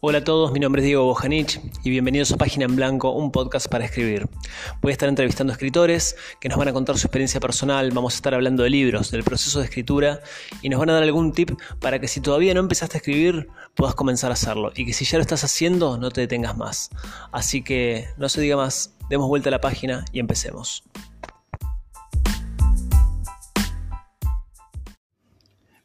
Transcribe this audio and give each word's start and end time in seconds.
Hola 0.00 0.18
a 0.18 0.24
todos, 0.24 0.52
mi 0.52 0.60
nombre 0.60 0.82
es 0.82 0.86
Diego 0.86 1.04
Bojanich 1.04 1.58
y 1.82 1.88
bienvenidos 1.88 2.30
a 2.30 2.36
Página 2.36 2.66
en 2.66 2.76
Blanco, 2.76 3.12
un 3.12 3.32
podcast 3.32 3.66
para 3.66 3.86
escribir. 3.86 4.28
Voy 4.82 4.90
a 4.90 4.92
estar 4.92 5.08
entrevistando 5.08 5.54
escritores 5.54 6.16
que 6.38 6.50
nos 6.50 6.58
van 6.58 6.68
a 6.68 6.74
contar 6.74 6.98
su 6.98 7.06
experiencia 7.06 7.40
personal, 7.40 7.90
vamos 7.92 8.12
a 8.12 8.16
estar 8.16 8.34
hablando 8.34 8.62
de 8.62 8.68
libros, 8.68 9.10
del 9.10 9.24
proceso 9.24 9.58
de 9.58 9.64
escritura 9.64 10.20
y 10.60 10.68
nos 10.68 10.80
van 10.80 10.90
a 10.90 10.92
dar 10.92 11.02
algún 11.02 11.32
tip 11.32 11.52
para 11.80 11.98
que 11.98 12.08
si 12.08 12.20
todavía 12.20 12.52
no 12.52 12.60
empezaste 12.60 12.98
a 12.98 12.98
escribir 12.98 13.48
puedas 13.74 13.94
comenzar 13.94 14.30
a 14.30 14.34
hacerlo 14.34 14.70
y 14.76 14.84
que 14.84 14.92
si 14.92 15.06
ya 15.06 15.16
lo 15.16 15.22
estás 15.22 15.44
haciendo 15.44 15.96
no 15.96 16.10
te 16.10 16.20
detengas 16.20 16.58
más. 16.58 16.90
Así 17.32 17.62
que 17.62 18.06
no 18.18 18.28
se 18.28 18.42
diga 18.42 18.56
más, 18.56 18.94
demos 19.08 19.28
vuelta 19.28 19.48
a 19.48 19.52
la 19.52 19.62
página 19.62 20.04
y 20.12 20.20
empecemos. 20.20 20.84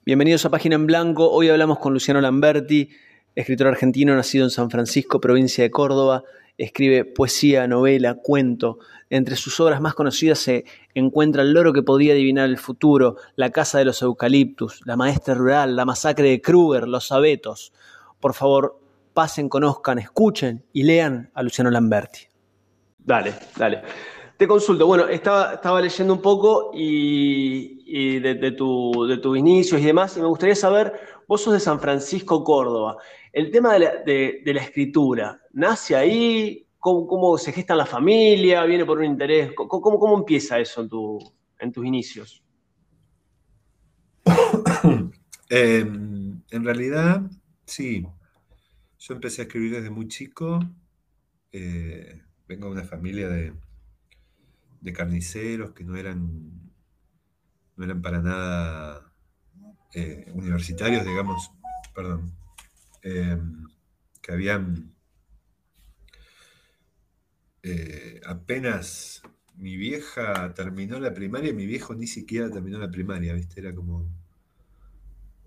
Bienvenidos 0.05 0.43
a 0.45 0.49
Página 0.49 0.75
en 0.75 0.85
Blanco, 0.85 1.31
hoy 1.31 1.47
hablamos 1.47 1.79
con 1.79 1.93
Luciano 1.93 2.19
Lamberti 2.19 2.89
escritor 3.35 3.67
argentino 3.67 4.15
nacido 4.15 4.43
en 4.45 4.49
San 4.49 4.69
Francisco, 4.69 5.21
provincia 5.21 5.63
de 5.63 5.71
Córdoba, 5.71 6.23
escribe 6.57 7.05
poesía, 7.05 7.67
novela, 7.67 8.15
cuento. 8.15 8.79
Entre 9.09 9.35
sus 9.35 9.59
obras 9.59 9.81
más 9.81 9.93
conocidas 9.93 10.39
se 10.39 10.65
encuentra 10.93 11.41
El 11.41 11.53
loro 11.53 11.73
que 11.73 11.83
podía 11.83 12.13
adivinar 12.13 12.49
el 12.49 12.57
futuro, 12.57 13.17
La 13.35 13.49
casa 13.49 13.79
de 13.79 13.85
los 13.85 14.01
eucaliptus, 14.01 14.81
La 14.85 14.95
maestra 14.95 15.33
rural, 15.33 15.75
La 15.75 15.85
masacre 15.85 16.29
de 16.29 16.41
Kruger, 16.41 16.87
Los 16.87 17.11
abetos. 17.11 17.73
Por 18.19 18.33
favor, 18.33 18.79
pasen, 19.13 19.49
conozcan, 19.49 19.99
escuchen 19.99 20.63
y 20.71 20.83
lean 20.83 21.31
a 21.33 21.43
Luciano 21.43 21.71
Lamberti. 21.71 22.21
Dale, 22.99 23.33
dale. 23.55 23.81
Te 24.37 24.47
consulto, 24.47 24.87
bueno, 24.87 25.07
estaba, 25.07 25.81
leyendo 25.81 26.13
un 26.13 26.21
poco 26.21 26.71
y, 26.73 28.19
de, 28.19 28.33
de 28.33 28.51
tus 28.51 29.37
inicios 29.37 29.79
y 29.79 29.85
demás, 29.85 30.17
y 30.17 30.19
me 30.19 30.25
gustaría 30.25 30.55
saber, 30.55 30.93
vos 31.31 31.43
sos 31.43 31.53
de 31.53 31.61
San 31.61 31.79
Francisco, 31.79 32.43
Córdoba. 32.43 32.97
El 33.31 33.51
tema 33.51 33.75
de 33.75 34.41
la, 34.45 34.61
escritura, 34.61 35.41
¿nace 35.53 35.95
ahí? 35.95 36.67
¿Cómo, 36.77 37.37
se 37.37 37.53
gesta 37.53 37.73
la 37.73 37.85
familia? 37.85 38.65
¿Viene 38.65 38.85
por 38.85 38.97
un 38.97 39.05
interés? 39.05 39.53
¿Cómo, 39.55 40.17
empieza 40.17 40.59
eso 40.59 40.81
en, 41.57 41.71
tus 41.71 41.85
inicios? 41.85 42.43
Em, 45.49 46.41
en 46.49 46.63
realidad, 46.65 47.21
sí. 47.65 48.05
Yo 48.99 49.13
empecé 49.13 49.41
a 49.41 49.45
escribir 49.45 49.71
desde 49.71 49.89
muy 49.89 50.09
chico. 50.09 50.59
Eh, 51.53 52.21
vengo 52.45 52.67
de 52.67 52.73
una 52.73 52.83
familia 52.83 53.29
de, 53.29 53.53
carniceros 54.93 55.71
que 55.71 55.85
no 55.85 55.95
eran, 55.95 56.73
no 57.77 57.85
eran 57.85 58.01
para 58.01 58.21
nada 58.21 59.10
eh, 59.93 60.31
universitarios, 60.33 61.05
digamos, 61.05 61.51
perdón, 61.93 62.33
Em, 63.03 63.67
que 64.21 64.31
habían 64.31 64.93
eh, 67.63 68.21
apenas 68.25 69.23
mi 69.55 69.75
vieja 69.75 70.53
terminó 70.53 70.99
la 70.99 71.13
primaria 71.13 71.53
mi 71.53 71.65
viejo 71.65 71.95
ni 71.95 72.07
siquiera 72.07 72.51
terminó 72.51 72.77
la 72.79 72.91
primaria, 72.91 73.33
¿viste? 73.33 73.59
Era 73.61 73.73
como... 73.73 74.07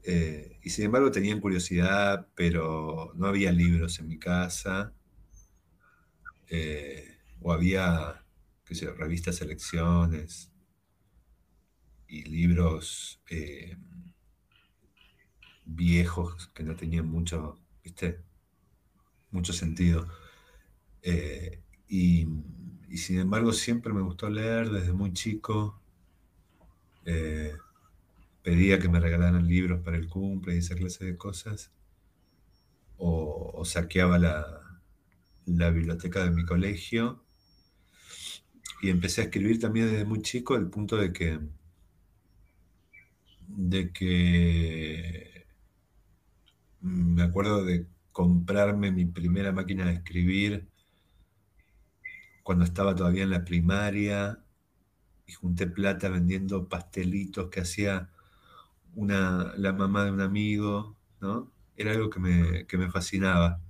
Eh, 0.02 0.58
y 0.62 0.70
sin 0.70 0.86
embargo 0.86 1.10
tenían 1.10 1.40
curiosidad, 1.40 2.28
pero 2.34 3.12
no 3.16 3.26
había 3.26 3.52
libros 3.52 3.98
en 4.00 4.08
mi 4.08 4.18
casa. 4.18 4.92
Eh, 6.48 7.18
o 7.40 7.52
había, 7.52 8.24
qué 8.64 8.74
sé, 8.74 8.92
revistas 8.92 9.36
selecciones 9.36 10.50
y 12.08 12.24
libros 12.24 13.20
viejos 15.64 16.48
que 16.54 16.62
no 16.62 16.76
tenían 16.76 17.06
mucho, 17.08 17.58
¿viste? 17.82 18.20
mucho 19.34 19.52
sentido. 19.52 20.08
Eh, 21.02 21.60
y, 21.88 22.26
sin 22.96 23.18
embargo 23.18 23.52
siempre 23.52 23.92
me 23.92 24.02
gustó 24.02 24.30
leer 24.30 24.70
desde 24.70 24.92
muy 24.92 25.12
chico. 25.12 25.80
Eh, 27.04 27.54
pedía 28.42 28.78
que 28.78 28.88
me 28.88 29.00
regalaran 29.00 29.46
libros 29.46 29.82
para 29.82 29.96
el 29.98 30.08
cumple 30.08 30.54
y 30.54 30.58
esa 30.58 30.76
clase 30.76 31.04
de 31.04 31.16
cosas. 31.16 31.72
O, 32.96 33.62
saqueaba 33.64 34.18
la, 34.18 34.80
la, 35.46 35.70
biblioteca 35.70 36.24
de 36.24 36.30
mi 36.30 36.44
colegio. 36.44 37.24
Y 38.82 38.90
empecé 38.90 39.22
a 39.22 39.24
escribir 39.24 39.58
también 39.58 39.90
desde 39.90 40.04
muy 40.04 40.22
chico, 40.22 40.54
al 40.54 40.68
punto 40.70 40.96
de 40.96 41.12
que, 41.12 41.40
de 43.48 43.92
que 43.92 45.33
me 46.84 47.22
acuerdo 47.24 47.64
de 47.64 47.88
comprarme 48.12 48.92
mi 48.92 49.06
primera 49.06 49.52
máquina 49.52 49.86
de 49.86 49.94
escribir 49.94 50.68
cuando 52.42 52.64
estaba 52.64 52.94
todavía 52.94 53.22
en 53.24 53.30
la 53.30 53.44
primaria 53.44 54.44
y 55.26 55.32
junté 55.32 55.66
plata 55.66 56.08
vendiendo 56.08 56.68
pastelitos 56.68 57.50
que 57.50 57.60
hacía 57.60 58.10
una, 58.94 59.54
la 59.56 59.72
mamá 59.72 60.04
de 60.04 60.12
un 60.12 60.20
amigo, 60.20 60.96
¿no? 61.20 61.52
Era 61.76 61.92
algo 61.92 62.10
que 62.10 62.20
me, 62.20 62.66
me 62.78 62.90
fascinaba. 62.90 63.60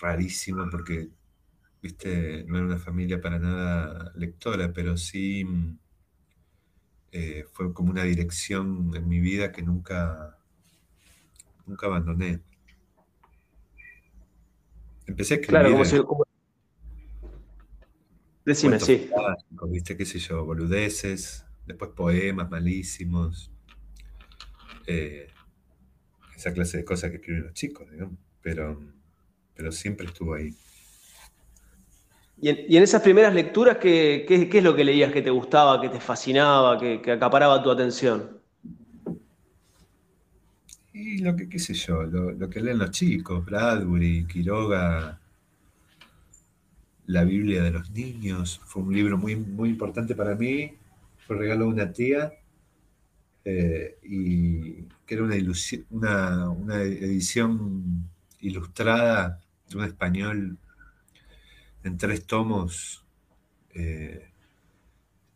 Rarísimo 0.00 0.68
porque, 0.70 1.10
viste, 1.82 2.44
no 2.48 2.58
era 2.58 2.66
una 2.66 2.78
familia 2.78 3.20
para 3.20 3.38
nada 3.38 4.12
lectora, 4.16 4.72
pero 4.72 4.96
sí 4.96 5.44
eh, 7.12 7.44
fue 7.52 7.72
como 7.72 7.90
una 7.90 8.04
dirección 8.04 8.92
en 8.94 9.08
mi 9.08 9.20
vida 9.20 9.52
que 9.52 9.62
nunca, 9.62 10.37
nunca 11.68 11.86
abandoné. 11.86 12.40
Empecé 15.06 15.34
a 15.34 15.36
escribir. 15.36 15.60
Claro, 15.60 16.06
como 16.06 16.24
si. 16.24 16.30
Decime, 18.44 18.80
sí. 18.80 19.10
Viste, 19.68 19.96
qué 19.96 20.04
sé 20.04 20.18
yo, 20.18 20.44
boludeces, 20.44 21.44
después 21.66 21.90
poemas 21.90 22.50
malísimos. 22.50 23.50
Eh, 24.86 25.28
esa 26.34 26.52
clase 26.52 26.78
de 26.78 26.84
cosas 26.84 27.10
que 27.10 27.16
escriben 27.16 27.44
los 27.44 27.52
chicos, 27.52 27.90
digamos. 27.90 28.18
Pero, 28.40 28.80
pero 29.54 29.70
siempre 29.70 30.06
estuvo 30.06 30.34
ahí. 30.34 30.54
Y 32.40 32.76
en, 32.76 32.82
esas 32.82 33.02
primeras 33.02 33.34
lecturas, 33.34 33.78
¿qué, 33.78 34.24
es 34.28 34.62
lo 34.62 34.76
que 34.76 34.84
leías 34.84 35.12
que 35.12 35.22
te 35.22 35.30
gustaba, 35.30 35.80
que 35.80 35.88
te 35.88 36.00
fascinaba, 36.00 36.78
que 36.78 37.02
acaparaba 37.10 37.62
tu 37.62 37.70
atención? 37.70 38.37
Y 41.00 41.18
lo 41.18 41.36
que, 41.36 41.48
qué 41.48 41.60
sé 41.60 41.74
yo, 41.74 42.02
lo, 42.02 42.50
que 42.50 42.60
leen 42.60 42.78
los 42.78 42.90
chicos, 42.90 43.44
Bradbury, 43.44 44.26
Quiroga, 44.26 45.20
La 47.06 47.22
Biblia 47.22 47.62
de 47.62 47.70
los 47.70 47.88
Niños, 47.92 48.60
fue 48.64 48.82
un 48.82 48.92
libro 48.92 49.16
muy, 49.16 49.36
muy 49.36 49.68
importante 49.68 50.16
para 50.16 50.34
mí, 50.34 50.72
fue 51.24 51.36
regalo 51.36 51.66
de 51.66 51.70
una 51.70 51.92
tía, 51.92 52.32
eh, 53.44 53.96
y 54.02 54.82
que 55.06 55.14
era 55.14 55.22
una, 55.22 55.36
una, 55.90 56.50
una, 56.50 56.82
edición 56.82 58.10
ilustrada 58.40 59.40
de 59.70 59.76
un 59.76 59.84
español 59.84 60.58
en 61.84 61.96
tres 61.96 62.26
tomos, 62.26 63.04
eh, 63.72 64.30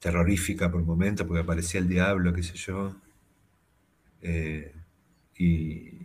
terrorífica 0.00 0.72
por 0.72 0.82
momentos, 0.82 1.24
porque 1.24 1.42
aparecía 1.42 1.78
el 1.78 1.88
diablo, 1.88 2.32
qué 2.32 2.42
sé 2.42 2.54
yo. 2.56 2.96
Eh, 4.22 4.72
y, 5.42 5.98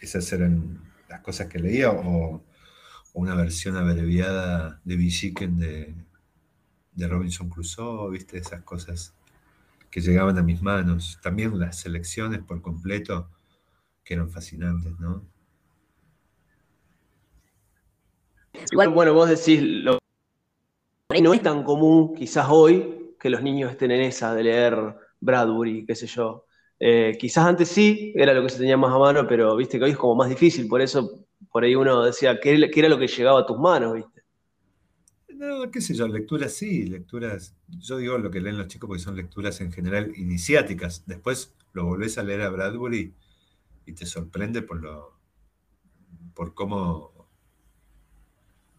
esas 0.00 0.32
eran 0.32 0.80
las 1.08 1.20
cosas 1.20 1.48
que 1.48 1.58
leía, 1.58 1.90
o, 1.90 2.42
una 3.12 3.34
versión 3.34 3.76
abreviada 3.76 4.80
de 4.84 4.96
Villiquen 4.96 5.58
de, 5.58 5.94
de 6.92 7.08
Robinson 7.08 7.50
Crusoe, 7.50 8.12
viste, 8.12 8.38
esas 8.38 8.62
cosas 8.62 9.14
que 9.90 10.00
llegaban 10.00 10.38
a 10.38 10.42
mis 10.42 10.62
manos. 10.62 11.18
También 11.22 11.58
las 11.58 11.80
selecciones 11.80 12.40
por 12.40 12.62
completo, 12.62 13.28
que 14.04 14.14
eran 14.14 14.30
fascinantes, 14.30 14.98
¿no? 15.00 15.24
Igual, 18.70 18.90
bueno, 18.90 19.12
vos 19.12 19.28
decís, 19.28 19.60
lo... 19.62 19.98
no 21.20 21.34
es 21.34 21.42
tan 21.42 21.64
común 21.64 22.14
quizás 22.14 22.46
hoy 22.48 23.16
que 23.18 23.30
los 23.30 23.42
niños 23.42 23.72
estén 23.72 23.90
en 23.90 24.02
esa 24.02 24.34
de 24.34 24.44
leer 24.44 24.94
Bradbury, 25.20 25.84
qué 25.86 25.94
sé 25.94 26.06
yo. 26.06 26.46
Eh, 26.78 27.16
quizás 27.18 27.44
antes 27.44 27.68
sí, 27.68 28.12
era 28.16 28.32
lo 28.32 28.42
que 28.42 28.48
se 28.48 28.58
tenía 28.58 28.76
más 28.76 28.92
a 28.92 28.98
mano, 28.98 29.26
pero 29.28 29.54
viste 29.54 29.78
que 29.78 29.84
hoy 29.84 29.90
es 29.90 29.98
como 29.98 30.14
más 30.14 30.30
difícil, 30.30 30.66
por 30.66 30.80
eso 30.80 31.26
por 31.52 31.62
ahí 31.62 31.74
uno 31.74 32.04
decía, 32.04 32.40
¿qué, 32.40 32.70
era 32.74 32.88
lo 32.88 32.98
que 32.98 33.06
llegaba 33.06 33.40
a 33.40 33.46
tus 33.46 33.58
manos, 33.58 33.94
viste? 33.94 34.22
No, 35.28 35.70
qué 35.70 35.80
sé 35.80 35.94
yo, 35.94 36.08
lecturas 36.08 36.54
sí, 36.54 36.86
lecturas, 36.86 37.54
yo 37.68 37.98
digo 37.98 38.18
lo 38.18 38.30
que 38.30 38.40
leen 38.40 38.58
los 38.58 38.68
chicos 38.68 38.88
porque 38.88 39.02
son 39.02 39.16
lecturas 39.16 39.60
en 39.60 39.72
general 39.72 40.12
iniciáticas, 40.16 41.04
después 41.06 41.54
lo 41.72 41.84
volvés 41.84 42.18
a 42.18 42.22
leer 42.22 42.42
a 42.42 42.50
Bradbury 42.50 43.14
y 43.86 43.92
te 43.92 44.06
sorprende 44.06 44.62
por 44.62 44.82
lo, 44.82 45.18
por 46.34 46.54
cómo, 46.54 47.28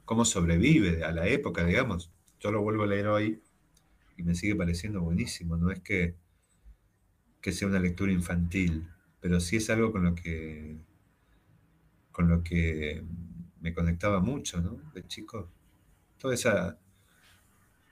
cómo 0.06 0.26
sobrevive 0.26 1.04
a 1.04 1.12
la 1.12 1.28
época, 1.28 1.66
digamos. 1.66 2.12
Yo 2.40 2.52
lo 2.52 2.62
vuelvo 2.62 2.84
a 2.84 2.88
leer 2.88 3.08
hoy 3.08 3.42
y 4.18 4.24
me 4.24 4.36
sigue 4.36 4.56
pareciendo 4.56 5.02
buenísimo, 5.02 5.58
no 5.58 5.72
es 5.72 5.80
que 5.80 6.16
que 7.42 7.52
sea 7.52 7.68
una 7.68 7.80
lectura 7.80 8.12
infantil, 8.12 8.88
pero 9.20 9.40
sí 9.40 9.58
es 9.58 9.70
algo 9.70 9.92
con 9.92 10.04
lo 10.04 10.16
que 10.16 10.78
con 12.12 12.30
lo 12.30 12.44
que 12.44 13.04
me 13.62 13.74
conectaba 13.74 14.20
mucho, 14.20 14.62
¿no? 14.62 14.80
De 14.94 15.06
chico. 15.08 15.50
Toda 16.18 16.34
esa 16.34 16.78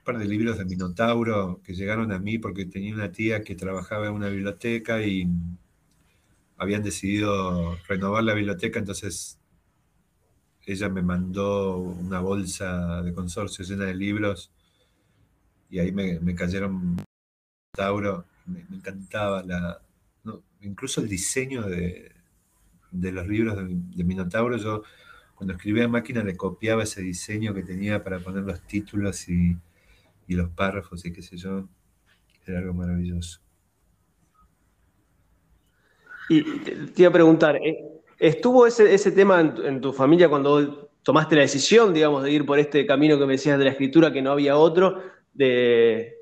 par 0.04 0.18
de 0.18 0.24
libros 0.26 0.58
de 0.58 0.64
Minotauro 0.64 1.60
que 1.64 1.74
llegaron 1.74 2.12
a 2.12 2.18
mí 2.18 2.38
porque 2.38 2.66
tenía 2.66 2.94
una 2.94 3.12
tía 3.12 3.42
que 3.42 3.54
trabajaba 3.54 4.06
en 4.08 4.14
una 4.14 4.28
biblioteca 4.28 5.02
y 5.02 5.26
habían 6.56 6.82
decidido 6.82 7.76
renovar 7.88 8.24
la 8.24 8.34
biblioteca, 8.34 8.78
entonces 8.78 9.38
ella 10.66 10.88
me 10.88 11.02
mandó 11.02 11.78
una 11.78 12.20
bolsa 12.20 13.02
de 13.02 13.12
consorcio 13.14 13.64
llena 13.64 13.86
de 13.86 13.94
libros 13.94 14.52
y 15.70 15.78
ahí 15.78 15.92
me, 15.92 16.34
cayeron 16.34 16.96
Minotauro, 17.72 18.26
me, 18.46 18.60
encantaba 18.76 19.42
la, 19.42 19.80
incluso 20.60 21.00
el 21.00 21.08
diseño 21.08 21.62
de, 21.62 22.12
los 22.92 23.26
libros 23.26 23.56
de, 23.56 23.64
de 23.68 24.04
Minotauro, 24.04 24.56
yo 24.56 24.82
cuando 25.40 25.54
escribía 25.54 25.84
en 25.84 25.90
máquina 25.90 26.22
le 26.22 26.36
copiaba 26.36 26.82
ese 26.82 27.00
diseño 27.00 27.54
que 27.54 27.62
tenía 27.62 28.04
para 28.04 28.18
poner 28.18 28.42
los 28.42 28.60
títulos 28.60 29.26
y, 29.26 29.56
los 30.28 30.50
párrafos 30.50 31.02
y 31.06 31.14
qué 31.14 31.22
sé 31.22 31.38
yo. 31.38 31.66
Era 32.46 32.58
algo 32.58 32.74
maravilloso. 32.74 33.40
Y 36.28 36.42
te 36.42 37.02
iba 37.02 37.08
a 37.08 37.12
preguntar, 37.12 37.56
eh, 37.56 38.02
¿estuvo 38.18 38.66
ese, 38.66 38.92
ese 38.92 39.12
tema 39.12 39.40
en 39.40 39.80
tu, 39.80 39.94
familia 39.94 40.28
cuando 40.28 40.90
tomaste 41.02 41.36
la 41.36 41.40
decisión, 41.40 41.94
digamos, 41.94 42.22
de 42.22 42.32
ir 42.32 42.44
por 42.44 42.58
este 42.58 42.84
camino 42.84 43.18
que 43.18 43.24
me 43.24 43.32
decías 43.32 43.58
de 43.58 43.64
la 43.64 43.70
escritura, 43.70 44.12
que 44.12 44.20
no 44.20 44.32
había 44.32 44.58
otro, 44.58 45.02
de, 45.32 46.18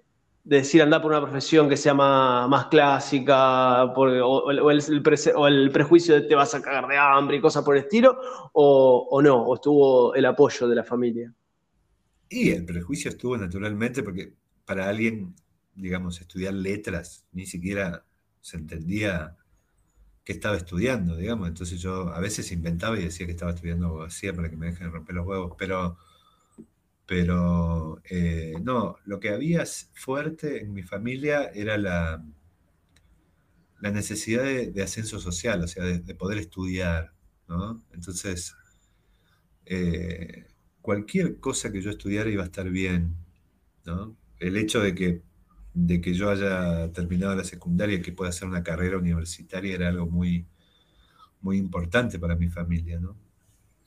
decir 0.49 0.81
andar 0.81 1.03
por 1.03 1.11
una 1.11 1.21
profesión 1.21 1.69
que 1.69 1.77
sea 1.77 1.93
más, 1.93 2.67
clásica, 2.67 3.85
o, 3.85 4.51
el, 4.51 5.71
prejuicio 5.73 6.15
de 6.15 6.23
te 6.23 6.35
vas 6.35 6.55
a 6.55 6.63
cagar 6.63 6.89
de 6.89 6.97
hambre 6.97 7.37
y 7.37 7.41
cosas 7.41 7.63
por 7.63 7.77
el 7.77 7.83
estilo, 7.83 8.19
o, 8.55 9.21
no, 9.23 9.43
o 9.43 9.55
estuvo 9.55 10.15
el 10.15 10.25
apoyo 10.25 10.67
de 10.67 10.75
la 10.75 10.85
familia. 10.85 11.33
Y 12.31 12.51
el 12.51 12.65
prejuicio 12.65 13.11
estuvo 13.11 13.37
naturalmente 13.37 14.03
porque 14.03 14.35
para 14.65 14.89
alguien, 14.89 15.35
digamos, 15.75 16.21
estudiar 16.21 16.55
letras, 16.55 17.27
ni 17.33 17.45
siquiera 17.45 18.05
se 18.41 18.57
entendía 18.57 19.37
qué 20.25 20.33
estaba 20.33 20.57
estudiando, 20.57 21.17
digamos. 21.17 21.49
Entonces 21.49 21.81
yo 21.81 22.09
a 22.09 22.21
veces 22.21 22.53
inventaba 22.53 22.99
y 22.99 23.05
decía 23.05 23.27
que 23.27 23.33
estaba 23.33 23.53
estudiando 23.53 23.87
abogacía 23.87 24.33
para 24.33 24.49
que 24.49 24.57
me 24.57 24.67
dejen 24.67 24.93
romper 24.93 25.17
los 25.17 25.27
huevos, 25.27 25.55
pero 25.59 25.99
pero 27.09 28.03
eh, 28.11 28.53
no, 28.63 28.99
lo 29.07 29.19
que 29.19 29.31
había 29.31 29.65
fuerte 29.95 30.61
en 30.61 30.75
mi 30.75 30.83
familia 30.83 31.51
era 31.55 31.79
la, 31.79 32.23
la 33.81 33.91
necesidad 33.91 34.45
de, 34.45 34.83
ascenso 34.83 35.19
social, 35.19 35.65
o 35.65 35.67
sea, 35.67 35.85
de, 35.85 36.15
poder 36.15 36.37
estudiar, 36.37 37.15
¿no? 37.49 37.83
Entonces, 37.95 38.55
eh, 39.65 40.49
cualquier 40.83 41.41
cosa 41.41 41.73
que 41.73 41.81
yo 41.81 41.89
estudiara 41.89 42.29
iba 42.29 42.43
a 42.43 42.47
estar 42.47 42.69
bien, 42.69 43.17
¿no? 43.87 44.15
El 44.39 44.59
hecho 44.59 44.81
de 44.83 44.95
que, 44.95 45.23
de 45.73 46.03
que 46.03 46.13
yo 46.13 46.29
haya 46.29 46.93
terminado 46.93 47.35
la 47.35 47.45
secundaria 47.45 47.97
y 47.97 48.03
que 48.03 48.13
pueda 48.13 48.29
hacer 48.29 48.47
una 48.47 48.63
carrera 48.63 48.99
universitaria 48.99 49.75
era 49.75 49.89
algo 49.89 50.07
muy, 50.07 50.47
muy 51.41 51.57
importante 51.57 52.19
para 52.19 52.37
mi 52.37 52.49
familia, 52.51 53.01
¿no? 53.01 53.17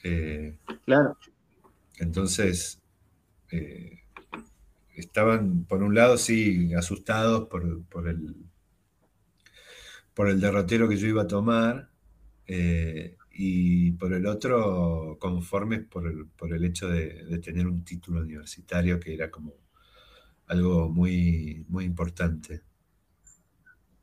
Eh, 0.04 0.58
claro. 0.86 1.16
Entonces, 2.00 2.81
eh, 3.52 4.04
estaban, 4.96 5.66
por 5.66 5.84
un 5.84 5.96
lado, 5.96 6.18
sí, 6.18 6.74
asustados 6.74 7.48
por, 7.48 7.64
el, 7.64 8.36
por 10.14 10.30
el 10.30 10.40
derrotero 10.40 10.88
que 10.88 10.98
yo 10.98 11.08
iba 11.08 11.24
a 11.24 11.28
tomar, 11.28 11.90
eh, 12.48 13.18
y 13.34 13.92
por 13.94 14.14
el 14.14 14.26
otro, 14.26 15.18
conformes 15.20 15.86
por 15.86 16.06
el, 16.06 16.26
por 16.28 16.54
el 16.54 16.66
hecho 16.66 16.90
de, 16.90 17.40
tener 17.40 17.66
un 17.66 17.84
título 17.84 18.22
universitario 18.22 19.00
que 19.00 19.14
era 19.14 19.32
como 19.32 19.54
algo 20.48 20.90
muy, 20.90 21.66
muy 21.70 21.86
importante. 21.86 22.62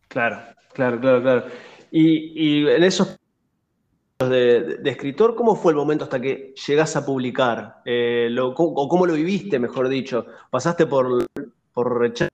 Claro, 0.09 0.41
claro, 0.73 0.99
claro, 0.99 1.23
claro. 1.23 1.47
Y, 1.91 2.63
y 2.63 2.69
en 2.69 2.83
esos 2.85 3.18
de, 4.27 4.81
escritor, 4.85 5.37
¿cómo 5.37 5.55
fue 5.55 5.71
el 5.71 5.77
momento 5.77 6.03
hasta 6.03 6.21
que 6.21 6.53
llegás 6.67 6.97
a 6.97 7.07
publicar? 7.07 7.83
Eh, 7.85 8.35
¿O 8.41 8.89
cómo 8.89 9.07
lo 9.07 9.15
viviste, 9.15 9.61
mejor 9.61 9.89
dicho? 9.89 10.27
¿Pasaste 10.51 10.87
por, 10.87 11.25
por 11.73 12.01
rechazo? 12.01 12.31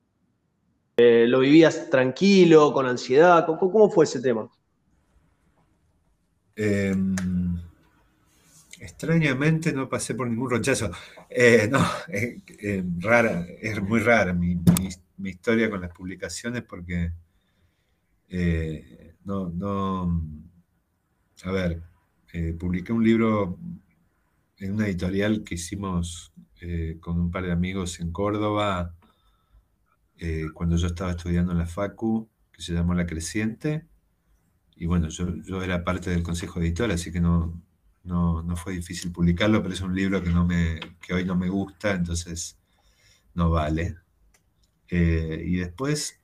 Eh, 0.96 1.26
¿Lo 1.28 1.40
vivías 1.40 1.90
tranquilo, 1.90 2.72
con 2.72 2.86
ansiedad? 2.86 3.44
¿Cómo, 3.44 3.90
fue 3.90 4.06
ese 4.06 4.22
tema? 4.22 4.48
Em, 6.56 7.14
extrañamente 8.80 9.70
no 9.70 9.86
pasé 9.86 10.14
por 10.14 10.26
ningún 10.26 10.52
rechazo. 10.52 10.90
Eh, 11.28 11.68
no, 11.70 11.80
rara, 13.06 13.46
es 13.60 13.82
muy 13.82 14.00
rara 14.00 14.32
mi, 14.32 14.58
historia 15.24 15.68
con 15.68 15.82
las 15.82 15.92
publicaciones 15.92 16.62
porque 16.62 17.12
no, 19.24 19.50
a 21.42 21.50
ver, 21.50 21.82
eh, 22.32 22.52
publiqué 22.58 22.92
un 22.92 23.04
libro 23.04 23.58
en 24.58 24.72
una 24.72 24.86
editorial 24.86 25.42
que 25.44 25.56
hicimos 25.56 26.32
eh, 26.60 26.98
con 27.00 27.20
un 27.20 27.30
par 27.30 27.44
de 27.44 27.52
amigos 27.52 28.00
en 28.00 28.12
Córdoba 28.12 28.94
eh, 30.18 30.46
cuando 30.54 30.76
yo 30.76 30.86
estaba 30.86 31.10
estudiando 31.10 31.52
en 31.52 31.58
la 31.58 31.66
FACU, 31.66 32.28
que 32.52 32.62
se 32.62 32.72
llamó 32.72 32.94
La 32.94 33.06
Creciente. 33.06 33.86
Y 34.76 34.86
bueno, 34.86 35.08
yo, 35.08 35.62
era 35.62 35.84
parte 35.84 36.10
del 36.10 36.22
consejo 36.22 36.60
editor, 36.60 36.90
así 36.90 37.12
que 37.12 37.20
no, 37.20 37.60
no, 38.04 38.56
fue 38.56 38.74
difícil 38.74 39.12
publicarlo, 39.12 39.62
pero 39.62 39.74
es 39.74 39.80
un 39.80 39.94
libro 39.94 40.22
que, 40.22 40.30
no 40.30 40.46
me, 40.46 40.80
que 41.00 41.14
hoy 41.14 41.24
no 41.24 41.36
me 41.36 41.48
gusta, 41.48 41.92
entonces 41.92 42.58
no 43.34 43.50
vale. 43.50 43.96
y 44.90 45.56
después 45.56 46.20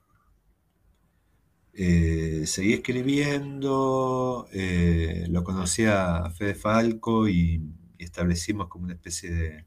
eh, 2.41 2.47
seguí 2.47 2.73
escribiendo, 2.73 4.49
eh, 4.53 5.27
lo 5.29 5.45
conocí 5.45 5.85
a 5.85 6.31
Fede 6.31 6.55
Falco 6.55 7.29
y, 7.29 7.63
establecimos 7.99 8.69
como 8.69 8.85
una 8.85 8.95
especie 8.95 9.31
de, 9.31 9.67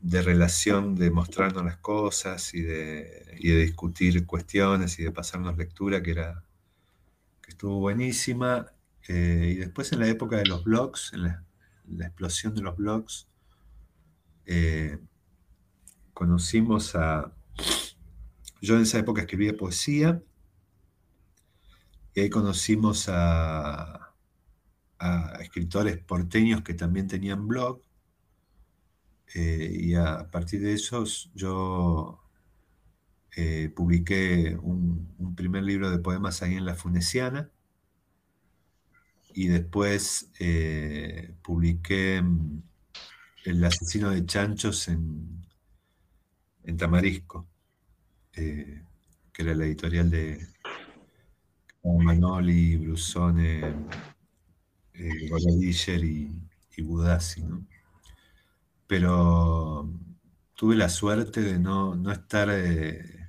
de, 0.00 0.22
relación 0.22 0.94
de 0.94 1.10
mostrarnos 1.10 1.64
las 1.64 1.78
cosas 1.78 2.54
y 2.54 2.62
de, 2.62 3.36
discutir 3.40 4.24
cuestiones 4.26 4.96
y 5.00 5.02
de 5.02 5.10
pasarnos 5.10 5.58
lectura 5.58 6.04
que, 6.04 6.12
era, 6.12 6.44
que 7.42 7.50
estuvo 7.50 7.80
buenísima. 7.80 8.66
Eh, 9.08 9.54
y 9.54 9.56
después 9.56 9.92
en 9.92 10.00
la 10.00 10.08
época 10.08 10.36
de 10.36 10.46
los 10.46 10.62
blogs, 10.62 11.12
en 11.14 11.24
la, 11.24 11.44
la 11.88 12.06
explosión 12.06 12.54
de 12.54 12.62
los 12.62 12.76
blogs, 12.76 13.26
conocimos 16.14 16.94
a... 16.94 17.32
Yo 18.62 18.76
en 18.76 18.82
esa 18.82 18.98
época 18.98 19.22
escribía 19.22 19.56
poesía 19.56 20.22
y 22.14 22.20
ahí 22.20 22.30
conocimos 22.30 23.08
a, 23.08 24.06
escritores 25.40 25.96
porteños 25.96 26.62
que 26.62 26.74
también 26.74 27.08
tenían 27.08 27.48
blog. 27.48 27.82
Eh, 29.34 29.72
y 29.72 29.94
a 29.94 30.30
partir 30.30 30.60
de 30.60 30.74
esos 30.74 31.30
yo 31.34 32.20
eh, 33.36 33.72
publiqué 33.74 34.58
un, 34.60 35.34
primer 35.36 35.62
libro 35.62 35.90
de 35.90 35.98
poemas 35.98 36.42
ahí 36.42 36.54
en 36.54 36.66
La 36.66 36.74
Funesiana. 36.74 37.50
Y 39.32 39.46
después 39.48 40.30
eh, 40.38 41.34
publiqué 41.42 42.20
mm, 42.20 42.62
El 43.44 43.64
asesino 43.64 44.10
de 44.10 44.26
chanchos 44.26 44.88
en, 44.88 45.46
en 46.64 46.76
Tamarisco, 46.76 47.46
que 48.32 48.82
era 49.38 49.54
la 49.54 49.64
editorial 49.64 50.10
de, 50.10 50.46
Manoli, 51.84 52.76
Brusone, 52.78 53.74
eh, 54.94 55.30
y, 56.04 56.30
y 56.76 56.82
Budassi, 56.82 57.42
¿no? 57.42 57.64
Pero 58.86 59.88
tuve 60.54 60.76
la 60.76 60.88
suerte 60.88 61.40
de 61.42 61.58
no, 61.58 61.94
estar, 62.12 62.48
eh, 62.50 63.28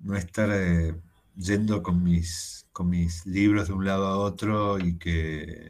no 0.00 0.16
estar 0.16 0.50
eh, 0.52 0.94
yendo 1.36 1.82
con 1.82 2.02
mis, 2.02 2.66
con 2.72 2.88
mis 2.90 3.26
libros 3.26 3.68
de 3.68 3.74
un 3.74 3.84
lado 3.84 4.06
a 4.06 4.16
otro 4.18 4.78
y 4.78 4.98
que 4.98 5.68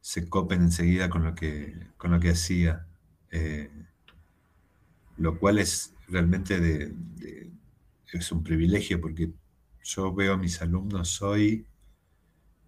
se 0.00 0.28
copen 0.28 0.62
enseguida 0.62 1.08
con 1.08 1.24
lo 1.24 1.34
que, 1.34 1.88
con 1.96 2.10
lo 2.10 2.20
que 2.20 2.30
hacía. 2.30 2.86
Eh, 3.30 3.70
lo 5.16 5.38
cual 5.38 5.58
es 5.58 5.94
realmente 6.08 6.92
es 8.12 8.32
un 8.32 8.42
privilegio 8.42 9.00
porque 9.00 9.32
yo 9.82 10.14
veo 10.14 10.34
a 10.34 10.36
mis 10.36 10.60
alumnos 10.62 11.20
hoy 11.22 11.66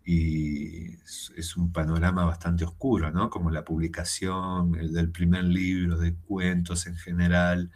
y 0.05 0.93
es 0.95 1.57
un 1.57 1.73
panorama 1.73 2.25
bastante 2.27 2.65
oscuro, 2.65 3.11
¿no? 3.11 3.31
Como 3.31 3.51
la 3.51 3.65
publicación 3.65 4.75
el 4.79 4.93
del 4.93 5.11
primer 5.11 5.45
libro, 5.45 5.99
de 5.99 6.15
cuentos 6.15 6.87
en 6.87 6.97
general. 6.97 7.71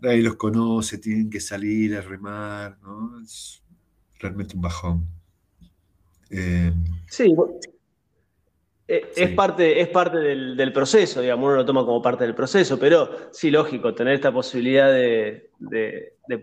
Nadie 0.00 0.22
los 0.22 0.36
conoce, 0.36 0.98
tienen 0.98 1.28
que 1.28 1.40
salir 1.40 1.96
a 1.96 2.00
remar, 2.00 2.78
¿no? 2.82 3.20
Es 3.20 3.62
realmente 4.18 4.56
un 4.56 4.62
bajón. 4.62 5.06
Eh, 6.30 6.72
sí, 7.08 7.34
eh, 8.92 9.12
es, 9.14 9.30
parte, 9.36 9.80
es 9.80 9.86
parte 9.86 10.18
del, 10.18 10.72
proceso, 10.72 11.20
digamos, 11.20 11.46
uno 11.46 11.56
lo 11.58 11.64
toma 11.64 11.84
como 11.84 12.02
parte 12.02 12.24
del 12.24 12.34
proceso, 12.34 12.76
pero 12.76 13.30
sí, 13.30 13.48
lógico, 13.48 13.94
tener 13.94 14.14
esta 14.14 14.32
posibilidad 14.32 14.92
de, 14.92 15.50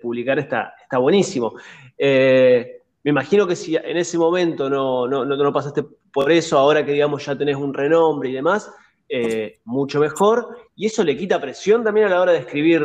publicar 0.02 0.40
está, 0.40 0.74
está 0.82 0.98
buenísimo. 0.98 1.56
Eh, 1.98 2.84
me 3.04 3.12
imagino 3.12 3.46
que 3.46 3.58
si 3.58 3.76
en 3.76 3.98
ese 3.98 4.18
momento 4.18 4.70
no, 4.70 5.10
no, 5.10 5.26
no, 5.26 5.52
pasaste 5.52 5.84
por 6.14 6.32
eso, 6.32 6.58
ahora 6.58 6.86
que 6.86 6.94
digamos 6.94 7.26
ya 7.26 7.38
tenés 7.38 7.58
un 7.58 7.74
renombre 7.74 8.30
y 8.30 8.34
demás, 8.34 8.72
mucho 9.66 10.00
mejor. 10.00 10.70
¿Y 10.74 10.86
eso 10.86 11.04
le 11.04 11.18
quita 11.18 11.42
presión 11.42 11.84
también 11.84 12.08
a 12.08 12.12
la 12.12 12.22
hora 12.22 12.32
de 12.32 12.40
escribir 12.40 12.82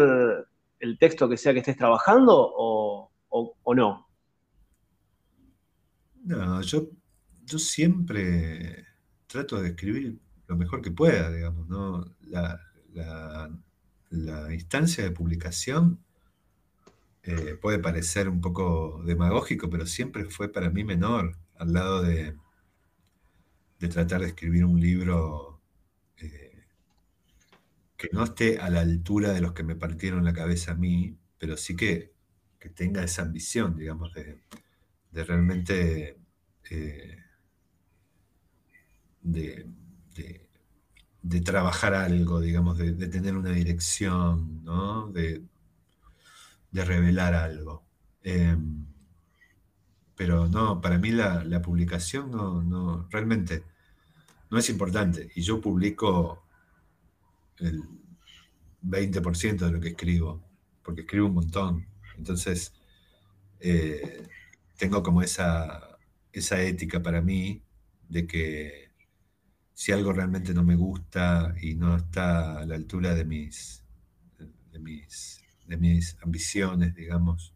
el 0.81 0.99
texto 0.99 1.29
que 1.29 1.37
sea 1.37 1.53
que 1.53 1.61
estés 1.61 1.77
trabajando 1.77 2.35
o, 2.37 3.13
no? 3.77 4.09
No, 6.25 6.61
yo, 6.63 6.89
yo 7.45 7.59
siempre 7.61 8.92
trato 9.33 9.61
de 9.61 9.71
escribir 9.71 10.19
lo 10.47 10.57
mejor 10.57 10.83
que 10.83 10.91
pueda, 10.91 11.31
digamos. 11.31 11.67
La, 12.21 12.61
instancia 14.53 15.03
de 15.03 15.11
publicación 15.11 15.99
eh, 17.23 17.57
puede 17.61 17.79
parecer 17.79 18.29
un 18.29 18.43
poco 18.43 19.03
demagógico, 19.07 19.71
pero 19.71 19.87
siempre 19.87 20.27
fue 20.27 20.53
para 20.53 20.69
mí 20.69 20.85
menor 20.85 21.39
al 21.57 21.73
lado 21.73 22.03
de, 22.03 22.37
tratar 23.79 24.21
de 24.21 24.29
escribir 24.29 24.65
un 24.65 24.79
libro 24.79 25.61
eh, 26.19 26.67
que 27.97 28.11
no 28.13 28.25
esté 28.25 28.59
a 28.59 28.69
la 28.69 28.81
altura 28.81 29.33
de 29.33 29.41
los 29.41 29.53
que 29.53 29.63
me 29.63 29.77
partieron 29.77 30.25
la 30.25 30.35
cabeza 30.35 30.73
a 30.73 30.75
mí, 30.75 31.17
pero 31.39 31.57
sí 31.57 31.75
que, 31.75 32.13
tenga 32.77 33.03
esa 33.03 33.23
ambición, 33.23 33.77
digamos, 33.77 34.15
de, 34.15 34.39
realmente 35.13 36.17
eh, 36.71 37.22
de, 39.23 39.67
trabajar 41.45 41.95
algo, 41.95 42.41
digamos, 42.41 42.79
de, 42.79 42.93
tener 43.09 43.37
una 43.37 43.51
dirección, 43.51 44.63
¿no? 44.65 45.09
de, 45.09 45.43
revelar 46.73 47.35
algo. 47.35 47.85
Em, 48.23 48.87
pero 50.17 50.49
no, 50.49 50.81
para 50.81 50.99
mí 50.99 51.11
la, 51.11 51.63
publicación 51.63 52.31
no, 52.31 52.63
no, 52.63 53.09
realmente 53.11 53.65
no 54.51 54.59
es 54.59 54.69
importante. 54.71 55.31
Y 55.35 55.43
yo 55.43 55.61
publico 55.61 56.45
el 57.59 57.83
20% 58.83 59.67
de 59.67 59.73
lo 59.73 59.81
que 59.81 59.89
escribo, 59.89 60.43
porque 60.83 61.03
escribo 61.03 61.27
un 61.27 61.35
montón. 61.35 61.87
Entonces, 62.17 62.73
eh, 63.61 64.29
tengo 64.77 65.03
como 65.03 65.23
esa, 65.23 65.99
esa 66.33 66.61
ética 66.61 67.03
para 67.03 67.21
mí 67.21 67.63
de 68.09 68.27
que 68.27 68.92
si 69.75 69.93
algo 69.93 70.13
realmente 70.13 70.55
no 70.55 70.63
me 70.63 70.77
gusta 70.77 71.55
y 71.61 71.75
no 71.75 71.97
está 71.97 72.59
a 72.59 72.67
la 72.67 72.75
altura 72.75 73.15
de 73.15 73.25
mis, 73.25 73.85
de 74.71 74.79
mis, 74.79 75.43
de 75.67 75.77
mis 75.77 76.17
ambiciones, 76.23 76.95
digamos, 76.95 77.55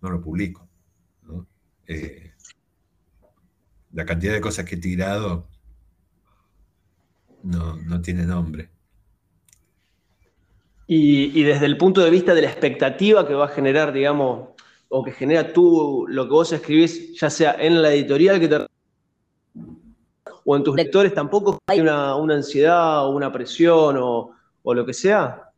no 0.00 0.10
lo 0.10 0.20
publico. 0.20 0.68
Eh, 1.86 2.32
la 3.92 4.04
cantidad 4.04 4.32
de 4.32 4.40
cosas 4.40 4.64
que 4.64 4.76
he 4.76 4.78
tirado 4.78 5.48
no, 7.42 7.76
no 7.76 8.00
tiene 8.00 8.24
nombre. 8.24 8.70
Y, 10.86 11.42
desde 11.42 11.66
el 11.66 11.78
punto 11.78 12.02
de 12.02 12.10
vista 12.10 12.34
de 12.34 12.42
la 12.42 12.48
expectativa 12.48 13.26
que 13.26 13.32
va 13.32 13.46
a 13.46 13.48
generar, 13.48 13.94
digamos, 13.94 14.50
o 14.88 15.02
que 15.02 15.12
genera 15.12 15.50
tú 15.50 16.04
lo 16.06 16.24
que 16.24 16.32
vos 16.32 16.52
escribís, 16.52 17.18
ya 17.18 17.30
sea 17.30 17.56
en 17.58 17.80
la 17.80 17.94
editorial 17.94 18.38
que 18.38 18.48
te 18.48 18.66
o 20.44 20.56
en 20.56 20.64
tus 20.64 20.76
lectores, 20.76 21.14
tampoco 21.14 21.58
hay 21.66 21.80
una, 21.80 22.14
ansiedad 22.14 23.06
o 23.06 23.10
una 23.10 23.32
presión 23.32 23.96
o, 23.98 24.34
lo 24.64 24.86
que 24.86 24.94
sea. 24.94 25.50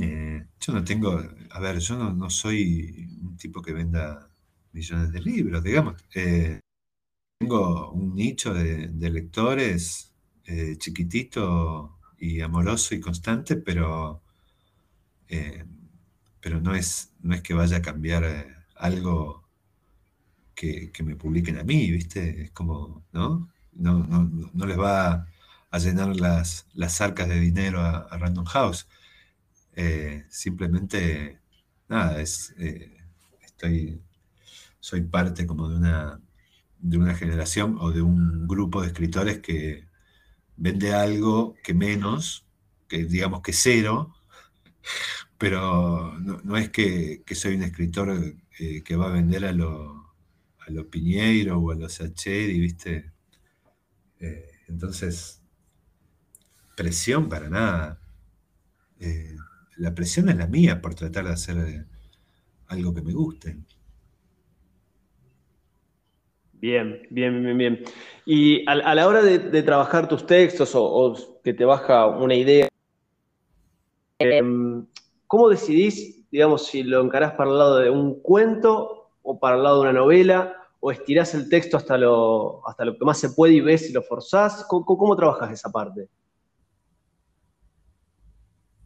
Eh, 0.00 0.44
yo 0.60 0.72
no 0.72 0.84
tengo, 0.84 1.20
a 1.50 1.60
ver, 1.60 1.78
yo 1.78 1.96
no, 1.96 2.30
soy 2.30 3.08
un 3.22 3.36
tipo 3.36 3.60
que 3.60 3.72
venda 3.72 4.28
millones 4.72 5.12
de 5.12 5.20
libros, 5.20 5.62
digamos. 5.62 5.94
Eh, 6.14 6.60
tengo 7.40 7.90
un 7.92 8.14
nicho 8.14 8.52
de, 8.52 8.88
lectores 9.10 10.12
eh, 10.44 10.76
chiquitito 10.78 11.98
y 12.18 12.42
amoroso 12.42 12.94
y 12.94 13.00
constante, 13.00 13.56
pero, 13.56 14.22
eh, 15.28 15.64
pero 16.40 16.60
no, 16.60 16.74
es, 16.74 17.14
no 17.22 17.34
es 17.34 17.40
que 17.42 17.54
vaya 17.54 17.78
a 17.78 17.82
cambiar 17.82 18.24
eh, 18.24 18.46
algo 18.76 19.48
que, 20.92 21.02
me 21.04 21.16
publiquen 21.16 21.58
a 21.58 21.64
mí, 21.64 21.90
¿viste? 21.90 22.42
Es 22.42 22.50
como, 22.52 23.04
¿no? 23.12 23.50
No, 23.72 24.04
no, 24.04 24.66
les 24.66 24.78
va 24.78 25.26
a 25.70 25.78
llenar 25.78 26.16
las, 26.16 26.66
las 26.74 27.00
arcas 27.00 27.28
de 27.28 27.40
dinero 27.40 27.80
a, 27.80 28.18
Random 28.18 28.44
House. 28.46 28.86
Eh, 29.74 30.24
simplemente, 30.28 31.40
nada, 31.88 32.20
es, 32.20 32.54
estoy, 33.42 34.02
soy 34.80 35.02
parte 35.02 35.46
como 35.46 35.68
de 35.68 35.76
una, 35.76 36.20
de 36.78 36.98
una 36.98 37.14
generación 37.14 37.76
o 37.80 37.90
de 37.92 38.02
un 38.02 38.46
grupo 38.48 38.82
de 38.82 38.88
escritores 38.88 39.38
que, 39.40 39.90
vende 40.60 40.92
algo 40.94 41.56
que 41.64 41.74
menos, 41.74 42.44
que 42.86 43.04
digamos 43.04 43.40
que 43.42 43.52
cero, 43.54 44.14
pero 45.38 46.18
no, 46.20 46.56
es 46.58 46.70
que, 46.70 47.22
soy 47.34 47.54
un 47.56 47.62
escritor 47.62 48.10
eh, 48.58 48.82
que 48.84 48.96
va 48.96 49.06
a 49.06 49.12
vender 49.12 49.46
a 49.46 49.52
los 49.52 49.96
a 50.70 50.72
lo 50.72 50.88
Piñeiro 50.88 51.58
o 51.58 51.72
a 51.72 51.74
los 51.74 51.94
Sacheri, 51.94 52.58
¿viste? 52.58 53.12
Eh, 54.20 54.50
entonces, 54.68 55.42
presión 56.76 57.28
para 57.28 57.48
nada. 57.48 58.00
Eh, 59.00 59.36
la 59.76 59.94
presión 59.94 60.28
es 60.28 60.36
la 60.36 60.46
mía 60.46 60.80
por 60.80 60.94
tratar 60.94 61.24
de 61.24 61.32
hacer 61.32 61.86
algo 62.68 62.94
que 62.94 63.02
me 63.02 63.12
guste. 63.12 63.56
Bien, 66.52 67.06
bien, 67.10 67.42
bien, 67.42 67.58
bien. 67.58 67.84
Y 68.26 68.68
a, 68.68 68.94
la 68.94 69.08
hora 69.08 69.22
de, 69.22 69.62
trabajar 69.62 70.06
tus 70.06 70.26
textos 70.26 70.72
o, 70.74 71.40
que 71.42 71.54
te 71.54 71.64
baja 71.64 72.06
una 72.06 72.34
idea, 72.34 72.68
em, 74.18 74.86
¿cómo 75.26 75.48
decidís, 75.48 76.30
digamos, 76.30 76.66
si 76.66 76.82
lo 76.82 77.00
encarás 77.00 77.32
para 77.32 77.50
el 77.50 77.58
lado 77.58 77.78
de 77.78 77.88
un 77.88 78.20
cuento 78.20 79.10
o 79.22 79.40
para 79.40 79.56
el 79.56 79.62
lado 79.62 79.76
de 79.76 79.82
una 79.88 79.98
novela? 79.98 80.59
¿O 80.80 80.90
estirás 80.90 81.34
el 81.34 81.48
texto 81.48 81.76
hasta 81.76 81.98
lo, 81.98 82.66
hasta 82.66 82.84
lo 82.84 82.96
que 82.96 83.04
más 83.04 83.18
se 83.18 83.30
puede 83.30 83.54
y 83.54 83.60
ves 83.60 83.86
si 83.86 83.92
lo 83.92 84.02
forzás? 84.02 84.64
¿Cómo, 84.68 84.84
cómo 84.84 85.14
trabajas 85.14 85.52
esa 85.52 85.70
parte? 85.70 86.08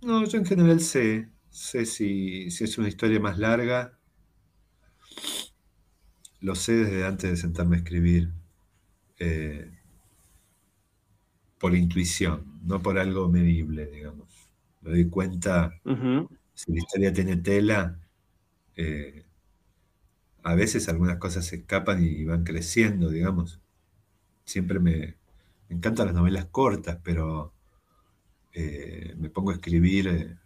No, 0.02 0.24
yo 0.26 0.38
en 0.38 0.44
general 0.44 0.80
sé, 0.80 1.30
sé 1.48 1.86
si, 1.86 2.50
si 2.50 2.64
es 2.64 2.76
una 2.76 2.88
historia 2.88 3.20
más 3.20 3.38
larga, 3.38 3.96
lo 6.40 6.54
sé 6.54 6.72
desde 6.72 7.06
antes 7.06 7.30
de 7.30 7.36
sentarme 7.38 7.76
a 7.76 7.78
escribir, 7.78 8.30
eh, 9.18 9.70
por 11.58 11.74
intuición, 11.74 12.60
no 12.62 12.82
por 12.82 12.98
algo 12.98 13.30
medible, 13.30 13.86
digamos. 13.86 14.28
Me 14.82 14.90
doy 14.90 15.08
cuenta, 15.08 15.80
si 16.52 16.72
la 16.72 16.78
historia 16.78 17.12
tiene 17.12 17.38
tela, 17.38 17.98
eh, 18.76 19.24
a 20.44 20.54
veces 20.54 20.88
algunas 20.88 21.18
cosas 21.18 21.46
se 21.46 21.56
escapan 21.56 22.02
y 22.04 22.24
van 22.24 22.44
creciendo, 22.44 23.10
digamos. 23.10 23.60
Siempre 24.44 24.78
me, 24.80 25.16
encantan 25.68 26.06
las 26.06 26.14
novelas 26.14 26.46
cortas, 26.46 26.98
pero 27.02 27.54
eh, 28.52 29.14
me 29.18 29.30
pongo 29.30 29.50
a 29.50 29.54
escribir 29.54 30.38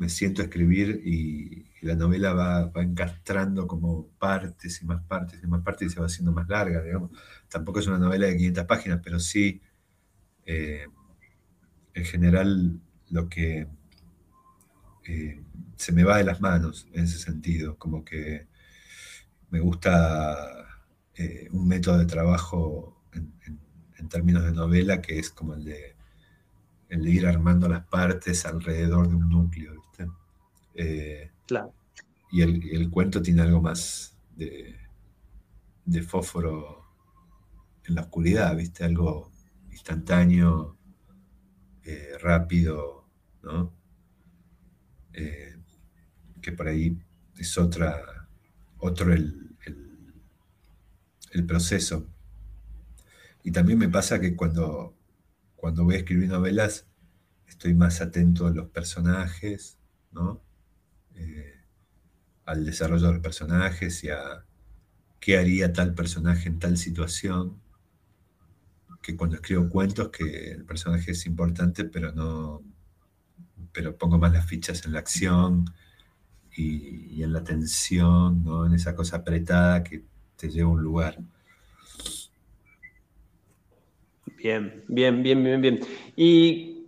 me 0.00 0.08
siento 0.08 0.40
a 0.40 0.46
escribir 0.46 1.02
y, 1.04 1.66
la 1.82 1.94
novela 1.94 2.32
va, 2.34 2.72
encastrando 2.76 3.66
como 3.66 4.08
partes 4.18 4.82
y 4.82 4.86
más 4.86 5.02
partes 5.04 5.40
y 5.42 5.46
más 5.46 5.62
partes 5.62 5.88
y 5.88 5.90
se 5.94 6.00
va 6.00 6.06
haciendo 6.06 6.32
más 6.32 6.48
larga, 6.48 6.82
digamos. 6.82 7.10
Tampoco 7.48 7.80
es 7.80 7.86
una 7.86 7.98
novela 7.98 8.26
de 8.26 8.36
500 8.36 8.64
páginas, 8.66 9.00
pero 9.02 9.18
sí, 9.20 9.62
eh, 10.46 10.86
en 11.94 12.04
general, 12.04 12.80
lo 13.10 13.28
que 13.28 13.66
eh, 15.06 15.40
se 15.76 15.92
me 15.92 16.04
va 16.04 16.18
de 16.18 16.24
las 16.24 16.40
manos 16.40 16.86
en 16.92 17.04
ese 17.04 17.18
sentido, 17.18 17.76
como 17.76 18.04
que 18.04 18.46
me 19.50 19.60
gusta 19.60 20.66
eh, 21.14 21.48
un 21.52 21.68
método 21.68 21.98
de 21.98 22.06
trabajo 22.06 23.02
en, 23.12 24.08
términos 24.08 24.42
de 24.42 24.50
novela 24.50 25.00
que 25.00 25.20
es 25.20 25.30
como 25.30 25.54
el 25.54 25.62
de, 25.62 25.94
el 26.88 27.04
de 27.04 27.10
ir 27.10 27.26
armando 27.28 27.68
las 27.68 27.86
partes 27.86 28.44
alrededor 28.44 29.08
de 29.08 29.14
un 29.14 29.28
núcleo. 29.28 29.80
Eh, 30.74 31.30
claro. 31.46 31.74
Y 32.32 32.42
el, 32.42 32.90
cuento 32.90 33.20
tiene 33.20 33.42
algo 33.42 33.60
más 33.60 34.16
de, 34.36 34.76
fósforo 36.06 36.84
en 37.84 37.96
la 37.96 38.02
oscuridad, 38.02 38.56
¿viste? 38.56 38.84
Algo 38.84 39.30
instantáneo, 39.70 40.76
eh, 41.84 42.12
rápido, 42.20 43.04
¿no? 43.42 43.72
Eh, 45.12 45.56
que 46.40 46.52
por 46.52 46.68
ahí 46.68 46.96
es 47.36 47.58
otra, 47.58 48.00
otro 48.80 49.12
el, 49.12 49.56
el 51.32 51.46
proceso. 51.46 52.06
Y 53.42 53.52
también 53.52 53.78
me 53.78 53.88
pasa 53.88 54.20
que 54.20 54.36
cuando, 54.36 54.94
cuando 55.56 55.84
voy 55.84 55.94
a 55.94 55.98
escribir 55.98 56.28
novelas, 56.28 56.86
estoy 57.46 57.74
más 57.74 58.00
atento 58.00 58.46
a 58.46 58.50
los 58.50 58.68
personajes, 58.68 59.78
¿no? 60.12 60.42
Eh, 61.14 61.54
al 62.44 62.64
desarrollo 62.64 63.06
de 63.06 63.12
los 63.14 63.22
personajes 63.22 64.04
y 64.04 64.10
a 64.10 64.44
qué 65.20 65.38
haría 65.38 65.72
tal 65.72 65.94
personaje 65.94 66.48
en 66.48 66.58
tal 66.58 66.76
situación, 66.76 67.60
que 69.02 69.16
cuando 69.16 69.36
escribo 69.36 69.68
cuentos 69.68 70.10
que 70.10 70.52
el 70.52 70.64
personaje 70.64 71.12
es 71.12 71.24
importante, 71.26 71.84
pero 71.84 72.12
no, 72.12 72.62
pero 73.72 73.96
pongo 73.96 74.18
más 74.18 74.32
las 74.32 74.46
fichas 74.46 74.84
en 74.84 74.92
la 74.92 74.98
acción 74.98 75.64
y, 76.56 77.22
en 77.22 77.32
la 77.32 77.42
tensión, 77.44 78.44
¿no? 78.44 78.66
en 78.66 78.74
esa 78.74 78.94
cosa 78.94 79.18
apretada 79.18 79.82
que 79.82 80.02
te 80.36 80.48
lleva 80.48 80.68
a 80.68 80.72
un 80.72 80.82
lugar. 80.82 81.18
Bien, 84.36 84.84
bien, 84.88 85.22
bien, 85.22 85.44
bien, 85.44 85.60
bien. 85.60 85.80
Y 86.16 86.86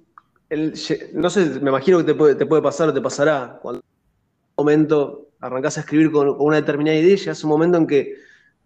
no 1.15 1.31
sé, 1.31 1.61
me 1.61 1.71
imagino 1.71 1.99
que 1.99 2.05
te 2.05 2.15
puede, 2.15 2.35
te 2.35 2.47
pasar 2.47 2.89
o 2.89 2.95
te 2.95 3.01
pasará 3.01 3.59
cuando 3.61 3.81
un 3.81 4.65
momento 4.65 5.29
arrancás 5.41 5.79
a 5.79 5.81
escribir 5.81 6.11
con, 6.11 6.29
una 6.39 6.57
determinada 6.57 6.97
idea, 6.97 7.17
llegas 7.17 7.45
un 7.45 7.51
momento 7.51 7.79
en 7.79 7.87
que 7.87 8.15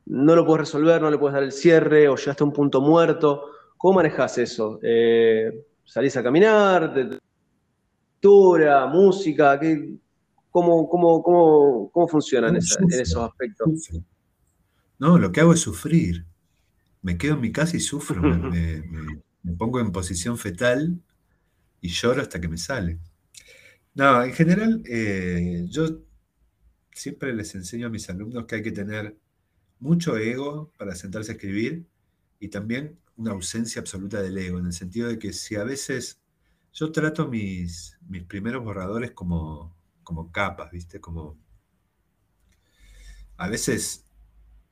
no 0.06 0.36
lo 0.36 0.44
puedes 0.46 0.60
resolver, 0.60 1.00
no 1.00 1.10
le 1.10 1.18
puedes 1.18 1.34
dar 1.34 1.42
el 1.42 1.52
cierre 1.52 2.08
o 2.08 2.16
llegaste 2.16 2.44
a 2.44 2.46
un 2.46 2.52
punto 2.52 2.80
muerto. 2.80 3.50
¿Cómo 3.76 3.94
manejas 3.94 4.38
eso? 4.38 4.78
Eh, 4.82 5.64
¿Salís 5.84 6.16
a 6.16 6.22
caminar? 6.22 6.92
¿Lectura? 8.16 8.86
¿Música? 8.86 9.58
¿Qué, 9.58 9.96
cómo, 10.56 10.88
cómo, 10.88 11.22
cómo, 11.22 11.90
cómo, 11.92 12.08
funcionan 12.08 12.56
en 12.56 12.62
esos 13.00 13.22
aspectos? 13.22 13.90
No, 14.98 15.18
lo 15.18 15.30
que 15.30 15.40
hago 15.40 15.52
es 15.52 15.60
sufrir. 15.60 16.24
Me 17.02 17.18
quedo 17.18 17.34
en 17.34 17.42
mi 17.42 17.52
casa 17.52 17.76
y 17.76 17.80
sufro. 17.80 18.22
me, 18.22 18.82
pongo 19.58 19.80
en 19.80 19.92
posición 19.92 20.38
fetal 20.38 20.98
y 21.82 21.88
lloro 21.88 22.22
hasta 22.22 22.40
que 22.40 22.48
me 22.48 22.56
sale. 22.56 22.98
No, 23.94 24.24
en 24.24 24.32
general, 24.32 24.82
eh, 24.86 25.66
yo 25.68 26.00
siempre 26.90 27.34
les 27.34 27.54
enseño 27.54 27.88
a 27.88 27.90
mis 27.90 28.08
alumnos 28.08 28.46
que 28.46 28.54
hay 28.54 28.62
que 28.62 28.72
tener 28.72 29.14
mucho 29.78 30.16
ego 30.16 30.72
para 30.78 30.94
sentarse 30.94 31.32
a 31.32 31.34
escribir 31.34 31.84
y 32.40 32.48
también 32.48 32.98
una 33.18 33.32
ausencia 33.32 33.80
absoluta 33.80 34.22
del 34.22 34.38
ego, 34.38 34.58
en 34.58 34.66
el 34.66 34.72
sentido 34.72 35.08
de 35.08 35.18
que 35.18 35.34
si 35.34 35.56
a 35.56 35.64
veces 35.64 36.18
yo 36.72 36.92
trato 36.92 37.28
mis, 37.28 37.98
mis 38.08 38.22
primeros 38.22 38.64
borradores 38.64 39.10
como, 39.10 39.75
como 40.06 40.30
capas, 40.30 40.70
¿viste? 40.70 41.00
Como 41.00 41.36
a 43.38 43.48
veces 43.48 44.04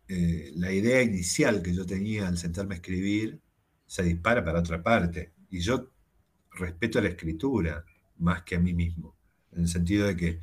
eh, 0.07 0.53
la 0.55 0.71
idea 0.71 1.03
inicial 1.03 1.61
que 1.61 1.75
yo 1.75 1.85
tenía 1.85 2.29
al 2.29 2.39
sentarme 2.39 2.77
a 2.77 2.79
escribir 2.79 3.41
se 3.85 4.05
dispara 4.05 4.45
para 4.45 4.61
otra 4.61 4.81
parte. 4.81 5.33
Y 5.51 5.59
yo 5.59 5.91
respeto 6.53 7.01
a 7.01 7.03
la 7.03 7.09
escritura 7.09 7.85
más 8.19 8.45
que 8.45 8.55
a 8.55 8.61
mí 8.61 8.75
mismo, 8.75 9.17
en 9.51 9.63
el 9.63 9.69
sentido 9.69 10.07
de 10.07 10.17
que 10.17 10.41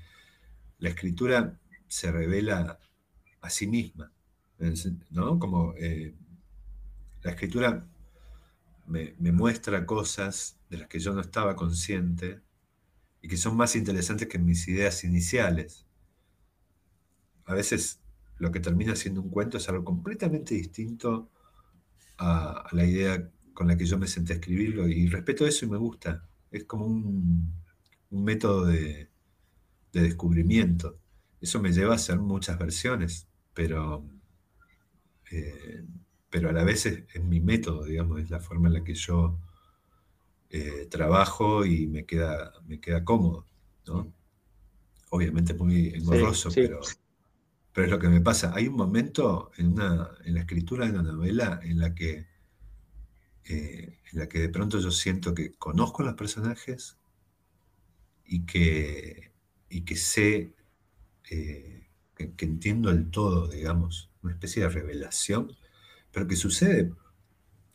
la 0.79 0.89
escritura 0.89 1.57
se 1.87 2.11
revela 2.11 2.77
a 3.39 3.49
sí 3.49 3.67
misma, 3.67 4.11
¿no? 5.09 5.39
Como 5.39 5.73
eh, 5.77 6.13
la 7.23 7.31
escritura 7.31 7.87
me, 8.87 9.15
me, 9.19 9.31
muestra 9.31 9.85
cosas 9.85 10.59
de 10.69 10.79
las 10.79 10.89
que 10.89 10.99
yo 10.99 11.13
no 11.13 11.21
estaba 11.21 11.55
consciente 11.55 12.41
y 13.21 13.27
que 13.27 13.37
son 13.37 13.55
más 13.55 13.75
interesantes 13.75 14.27
que 14.27 14.39
mis 14.39 14.67
ideas 14.67 15.03
iniciales. 15.03 15.85
A 17.45 17.53
veces 17.53 17.99
lo 18.37 18.51
que 18.51 18.59
termina 18.59 18.95
siendo 18.95 19.21
un 19.21 19.29
cuento 19.29 19.57
es 19.57 19.69
algo 19.69 19.85
completamente 19.85 20.55
distinto 20.55 21.29
a, 22.17 22.67
la 22.71 22.85
idea 22.85 23.29
con 23.53 23.67
la 23.67 23.77
que 23.77 23.85
yo 23.85 23.97
me 23.97 24.07
senté 24.07 24.33
a 24.33 24.35
escribirlo 24.37 24.87
y 24.87 25.07
respeto 25.07 25.45
eso 25.45 25.65
y 25.65 25.69
me 25.69 25.77
gusta. 25.77 26.27
Es 26.49 26.63
como 26.65 26.85
un, 26.85 27.53
método 28.09 28.65
de, 28.65 29.09
descubrimiento. 29.93 30.97
Eso 31.39 31.61
me 31.61 31.71
lleva 31.71 31.93
a 31.93 31.95
hacer 31.95 32.19
muchas 32.19 32.57
versiones, 32.57 33.27
pero, 33.53 34.05
eh, 35.31 35.85
pero 36.29 36.49
a 36.49 36.53
la 36.53 36.63
vez 36.63 36.85
es, 36.87 37.23
mi 37.23 37.39
método, 37.39 37.85
digamos, 37.85 38.21
es 38.21 38.29
la 38.29 38.39
forma 38.39 38.67
en 38.67 38.73
la 38.75 38.83
que 38.83 38.95
yo 38.95 39.39
eh, 40.51 40.87
trabajo 40.89 41.65
y 41.65 41.87
me 41.87 42.05
queda, 42.05 42.53
me 42.67 42.79
queda 42.79 43.03
cómodo, 43.03 43.45
¿no? 43.87 44.13
Obviamente 45.09 45.53
muy 45.53 45.89
engorroso, 45.89 46.49
pero 46.53 46.81
pero 47.73 47.85
es 47.85 47.91
lo 47.91 47.99
que 47.99 48.09
me 48.09 48.21
pasa. 48.21 48.51
Hay 48.53 48.67
un 48.67 48.75
momento 48.75 49.51
en, 49.57 49.75
la 49.75 50.39
escritura 50.39 50.85
de 50.85 50.91
una 50.91 51.03
novela 51.03 51.59
en 51.63 51.79
la 51.79 51.93
que, 51.95 52.27
eh, 53.45 53.99
en 54.11 54.19
la 54.19 54.27
que 54.27 54.39
de 54.39 54.49
pronto 54.49 54.79
yo 54.79 54.91
siento 54.91 55.33
que 55.33 55.53
conozco 55.53 56.01
a 56.01 56.07
los 56.07 56.15
personajes 56.15 56.97
y 58.25 58.45
que, 58.45 59.31
y 59.69 59.81
que 59.81 59.95
sé, 59.95 60.53
eh, 61.29 61.87
que, 62.15 62.45
entiendo 62.45 62.89
el 62.89 63.09
todo, 63.09 63.47
digamos, 63.47 64.09
una 64.21 64.33
especie 64.33 64.63
de 64.63 64.69
revelación, 64.69 65.55
pero 66.11 66.27
que 66.27 66.35
sucede 66.35 66.91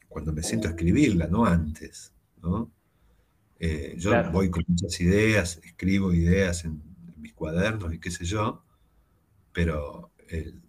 cuando 0.08 0.32
me 0.32 0.42
siento 0.42 0.68
a 0.68 0.72
escribirla, 0.72 1.26
no 1.26 1.46
antes. 1.46 2.12
Eh, 3.58 3.94
yo 3.98 4.12
voy 4.30 4.50
con 4.50 4.64
muchas 4.66 5.00
ideas, 5.00 5.60
escribo 5.62 6.12
ideas 6.12 6.64
en 6.64 6.82
mis 7.16 7.32
cuadernos 7.32 7.92
y 7.94 7.98
qué 7.98 8.10
sé 8.10 8.24
yo, 8.24 8.62
pero 9.52 10.12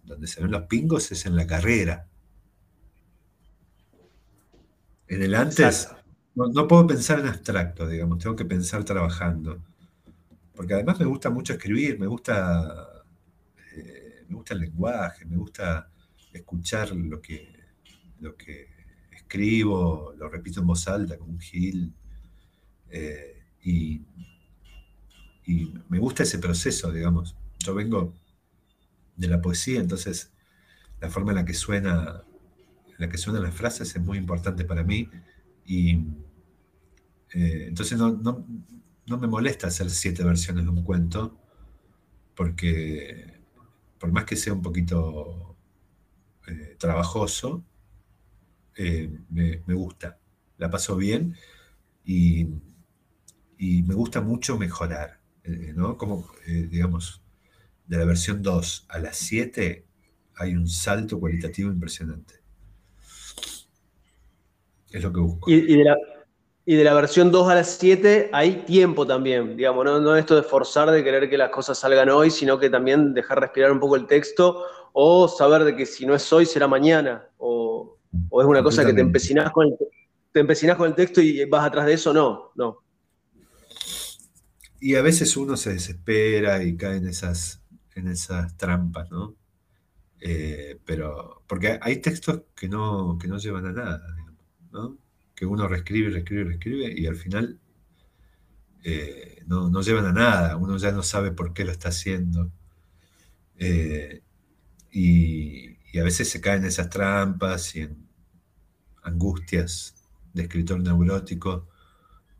donde 0.04 0.26
se 0.26 0.40
ven 0.40 0.50
los 0.50 0.62
pingos 0.62 1.10
es 1.12 1.26
en 1.26 1.36
la 1.36 1.46
carrera. 1.46 2.06
En 5.08 5.22
el 5.22 5.34
antes, 5.34 5.88
no, 6.34 6.68
puedo 6.68 6.86
pensar 6.86 7.20
en 7.20 7.26
abstracto, 7.26 7.88
digamos, 7.88 8.18
tengo 8.18 8.36
que 8.36 8.44
pensar 8.44 8.84
trabajando. 8.84 9.62
Porque 10.54 10.74
además 10.74 10.98
me 11.00 11.06
gusta 11.06 11.30
mucho 11.30 11.54
escribir, 11.54 11.98
me 11.98 12.06
gusta, 12.06 13.04
eh, 13.76 14.24
me 14.28 14.36
gusta 14.36 14.54
el 14.54 14.60
lenguaje, 14.60 15.24
me 15.24 15.36
gusta 15.36 15.90
escuchar 16.32 16.94
lo 16.94 17.20
que, 17.20 17.54
lo 18.20 18.36
que 18.36 18.77
escribo, 19.28 20.14
lo 20.16 20.28
repito 20.30 20.60
en 20.60 20.66
voz 20.66 20.88
alta 20.88 21.18
como 21.18 21.32
un 21.32 21.40
gil. 21.40 21.92
Eh, 22.88 23.44
y, 23.62 24.00
me 25.88 25.98
gusta 25.98 26.24
ese 26.24 26.38
proceso, 26.38 26.92
digamos. 26.92 27.34
Yo 27.58 27.74
vengo 27.74 28.12
de 29.16 29.28
la 29.28 29.40
poesía, 29.40 29.80
entonces 29.80 30.30
la 31.00 31.08
forma 31.08 31.30
en 31.30 31.36
la 31.36 31.44
que 31.46 31.54
suena, 31.54 32.22
la 32.98 33.08
que 33.08 33.16
suenan 33.16 33.42
las 33.42 33.54
frases 33.54 33.96
es 33.96 34.02
muy 34.02 34.18
importante 34.18 34.66
para 34.66 34.82
mí 34.84 35.08
y 35.64 35.94
eh, 37.32 37.64
entonces 37.68 37.98
no, 37.98 38.44
me 39.06 39.26
molesta 39.26 39.68
hacer 39.68 39.88
siete 39.88 40.22
versiones 40.22 40.64
de 40.64 40.70
un 40.70 40.82
cuento 40.82 41.38
porque 42.34 43.40
por 43.98 44.12
más 44.12 44.26
que 44.26 44.36
sea 44.36 44.52
un 44.52 44.62
poquito 44.62 45.56
eh, 46.46 46.76
trabajoso, 46.78 47.64
eh, 48.78 49.10
me, 49.28 49.74
gusta, 49.74 50.18
la 50.56 50.70
paso 50.70 50.96
bien 50.96 51.34
y, 52.04 52.46
y 53.58 53.82
me 53.82 53.94
gusta 53.94 54.22
mucho 54.22 54.56
mejorar, 54.56 55.20
¿no? 55.74 55.98
Como, 55.98 56.26
digamos, 56.46 57.22
de 57.86 57.98
la 57.98 58.04
versión 58.04 58.42
2 58.42 58.86
a 58.88 58.98
la 58.98 59.12
7 59.12 59.84
hay 60.36 60.54
un 60.54 60.68
salto 60.68 61.18
cualitativo 61.18 61.70
impresionante. 61.70 62.34
Es 64.90 65.02
lo 65.02 65.12
que 65.12 65.20
busco. 65.20 65.50
Y, 65.50 65.76
de, 66.76 66.84
la, 66.84 66.94
versión 66.94 67.32
2 67.32 67.48
a 67.48 67.54
la 67.54 67.64
7 67.64 68.30
hay 68.32 68.62
tiempo 68.66 69.06
también, 69.06 69.56
digamos, 69.56 69.84
no, 69.84 70.00
no 70.00 70.16
esto 70.16 70.36
de 70.36 70.42
forzar 70.42 70.90
de 70.90 71.02
querer 71.02 71.28
que 71.28 71.38
las 71.38 71.50
cosas 71.50 71.78
salgan 71.78 72.10
hoy, 72.10 72.30
sino 72.30 72.58
que 72.58 72.70
también 72.70 73.14
dejar 73.14 73.40
respirar 73.40 73.72
un 73.72 73.80
poco 73.80 73.96
el 73.96 74.06
texto 74.06 74.64
o 74.92 75.28
saber 75.28 75.64
de 75.64 75.76
que 75.76 75.86
si 75.86 76.06
no 76.06 76.14
es 76.14 76.30
hoy 76.32 76.44
será 76.44 76.68
mañana, 76.68 77.26
es 78.12 78.46
una 78.46 78.62
cosa 78.62 78.84
que 78.84 78.92
te 78.92 79.00
empecinás 79.00 79.50
con 79.52 79.66
el, 79.66 79.76
te 80.32 80.40
empecinás 80.40 80.76
con 80.76 80.88
el 80.88 80.94
texto 80.94 81.20
y 81.20 81.44
vas 81.44 81.66
atrás 81.66 81.86
de 81.86 81.94
eso, 81.94 82.12
no, 82.12 82.52
no. 82.54 82.78
Y 84.80 84.94
a 84.94 85.02
veces 85.02 85.36
uno 85.36 85.56
se 85.56 85.72
desespera 85.72 86.62
y 86.62 86.76
cae 86.76 86.96
en 86.96 87.08
esas 87.08 87.62
en 87.98 88.08
esas 88.08 88.56
trampas, 88.56 89.10
¿no? 89.10 89.36
Eh, 90.20 90.78
pero, 90.84 91.42
porque 91.46 91.78
hay 91.80 91.98
textos 91.98 92.42
que 92.54 92.68
no, 92.68 93.18
que 93.20 93.28
no 93.28 93.38
llevan 93.38 93.66
a 93.66 93.72
nada, 93.72 94.16
¿no? 94.72 94.98
Que 95.34 95.46
uno 95.46 95.68
reescribe, 95.68 96.10
reescribe, 96.10 96.44
reescribe 96.44 96.92
y 96.96 97.06
al 97.06 97.16
final 97.16 97.58
eh, 98.84 99.42
no, 99.46 99.80
llevan 99.82 100.06
a 100.06 100.12
nada, 100.12 100.56
uno 100.56 100.76
ya 100.78 100.92
no 100.92 101.02
sabe 101.02 101.32
por 101.32 101.52
qué 101.52 101.64
lo 101.64 101.72
está 101.72 101.88
haciendo. 101.88 102.50
Eh, 103.56 104.22
y, 104.92 105.77
y, 105.92 105.98
a 105.98 106.04
veces 106.04 106.28
se 106.28 106.40
caen 106.40 106.62
en 106.62 106.68
esas 106.68 106.90
trampas 106.90 107.74
y 107.76 107.80
en 107.82 107.96
angustias 109.02 109.94
de 110.32 110.42
escritor 110.42 110.80
neurótico, 110.80 111.68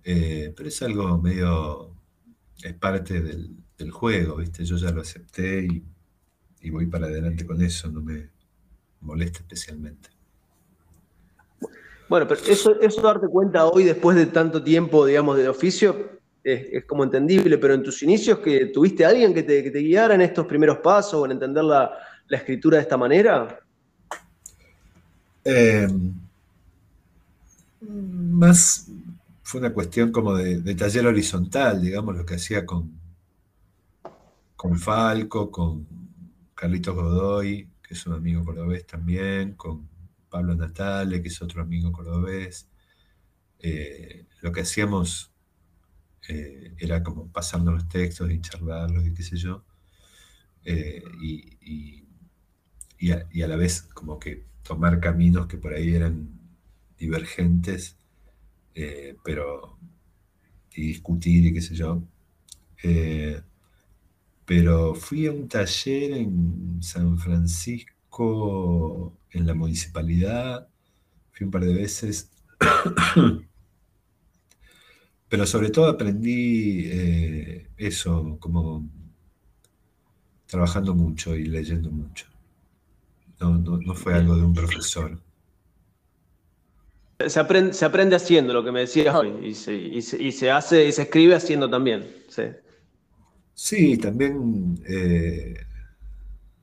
pero 0.02 0.68
es 0.68 0.82
algo 0.82 1.18
medio, 1.18 1.94
es 2.62 2.74
parte 2.74 3.20
del, 3.20 3.90
juego, 3.90 4.36
¿viste? 4.36 4.64
Yo 4.64 4.76
ya 4.76 4.90
lo 4.90 5.02
acepté 5.02 5.66
y, 6.60 6.70
voy 6.70 6.86
para 6.86 7.06
adelante 7.06 7.46
con 7.46 7.62
eso, 7.62 7.88
no 7.88 8.00
me, 8.00 8.28
molesta 9.00 9.38
especialmente. 9.38 10.10
Bueno, 12.08 12.26
pero 12.26 12.40
eso, 12.46 12.80
eso 12.80 13.00
darte 13.02 13.28
cuenta 13.28 13.66
hoy, 13.66 13.84
después 13.84 14.16
de 14.16 14.26
tanto 14.26 14.62
tiempo, 14.62 15.06
digamos, 15.06 15.36
de 15.36 15.48
oficio, 15.48 16.18
es, 16.42 16.84
como 16.86 17.04
entendible, 17.04 17.58
pero 17.58 17.74
en 17.74 17.82
tus 17.82 18.02
inicios, 18.02 18.38
que 18.38 18.66
¿tuviste 18.66 19.04
a 19.04 19.08
alguien 19.08 19.34
que 19.34 19.42
te, 19.42 19.62
guiara 19.62 20.14
en 20.14 20.22
estos 20.22 20.46
primeros 20.46 20.78
pasos 20.78 21.14
o 21.14 21.26
en 21.26 21.32
entender 21.32 21.64
la, 21.64 21.92
escritura 22.36 22.76
de 22.76 22.82
esta 22.82 22.96
manera? 22.96 23.60
Em, 25.44 26.12
más 27.80 28.86
fue 29.42 29.60
una 29.60 29.72
cuestión 29.72 30.12
como 30.12 30.34
de, 30.36 30.74
taller 30.74 31.06
horizontal, 31.06 31.80
digamos, 31.80 32.16
lo 32.16 32.26
que 32.26 32.34
hacía 32.34 32.66
con, 32.66 32.92
con 34.56 34.78
Falco, 34.78 35.50
con 35.50 35.86
Carlitos 36.54 36.94
Godoy, 36.94 37.68
que 37.82 37.94
es 37.94 38.06
un 38.06 38.12
amigo 38.12 38.44
cordobés 38.44 38.86
también, 38.86 39.54
con 39.54 39.88
Pablo 40.28 40.54
Natale, 40.54 41.22
que 41.22 41.28
es 41.28 41.40
otro 41.40 41.62
amigo 41.62 41.90
cordobés. 41.92 42.68
Eh, 43.60 44.26
lo 44.42 44.52
que 44.52 44.60
hacíamos 44.60 45.32
eh, 46.28 46.74
era 46.78 47.02
como 47.02 47.28
pasando 47.28 47.72
los 47.72 47.88
textos 47.88 48.30
y 48.30 48.40
charlarlos 48.40 49.06
y 49.06 49.14
qué 49.14 49.22
sé 49.22 49.36
yo. 49.36 49.64
Eh, 50.64 51.02
y, 51.22 52.04
a, 53.12 53.26
la 53.32 53.56
vez 53.56 53.82
como 53.82 54.18
que 54.18 54.44
tomar 54.62 55.00
caminos 55.00 55.46
que 55.46 55.56
por 55.56 55.72
ahí 55.74 55.94
eran 55.94 56.28
divergentes, 56.98 57.96
pero 59.24 59.78
y 60.74 60.82
discutir 60.88 61.46
y 61.46 61.52
qué 61.52 61.60
sé 61.60 61.74
yo. 61.74 62.02
pero 64.44 64.94
fui 64.94 65.26
a 65.26 65.32
un 65.32 65.48
taller 65.48 66.12
en 66.12 66.78
San 66.82 67.18
Francisco 67.18 67.98
en 69.30 69.46
la 69.46 69.54
municipalidad, 69.54 70.68
fui 71.32 71.44
un 71.44 71.50
par 71.50 71.64
de 71.64 71.74
veces, 71.74 72.30
pero 75.28 75.46
sobre 75.46 75.70
todo 75.70 75.86
aprendí 75.86 76.86
eh, 76.86 77.68
eso, 77.76 78.38
como 78.40 78.88
trabajando 80.46 80.94
mucho 80.94 81.36
y 81.36 81.44
leyendo 81.44 81.90
mucho. 81.90 82.26
No, 83.40 83.94
fue 83.94 84.14
algo 84.14 84.36
de 84.36 84.42
un 84.42 84.52
profesor. 84.52 85.20
Se 87.26 87.40
aprende, 87.40 87.72
se 87.72 87.84
aprende 87.84 88.16
haciendo 88.16 88.52
lo 88.52 88.64
que 88.64 88.72
me 88.72 88.80
decías 88.80 89.14
hoy, 89.14 89.32
y 89.42 89.54
se, 89.54 90.50
hace 90.50 90.86
y 90.86 90.92
se 90.92 91.02
escribe 91.02 91.34
haciendo 91.34 91.68
también. 91.68 92.06
Sí, 93.54 93.96
también 93.98 94.80
eh, 94.86 95.54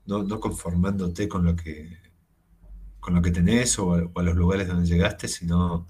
no, 0.06 0.40
conformándote 0.40 1.28
con 1.28 1.46
lo 1.46 1.56
que 1.56 2.06
con 3.00 3.14
lo 3.14 3.22
que 3.22 3.32
tenés 3.32 3.78
o 3.78 3.94
a, 3.94 4.24
los 4.24 4.36
lugares 4.36 4.68
donde 4.68 4.88
llegaste, 4.88 5.28
sino 5.28 5.86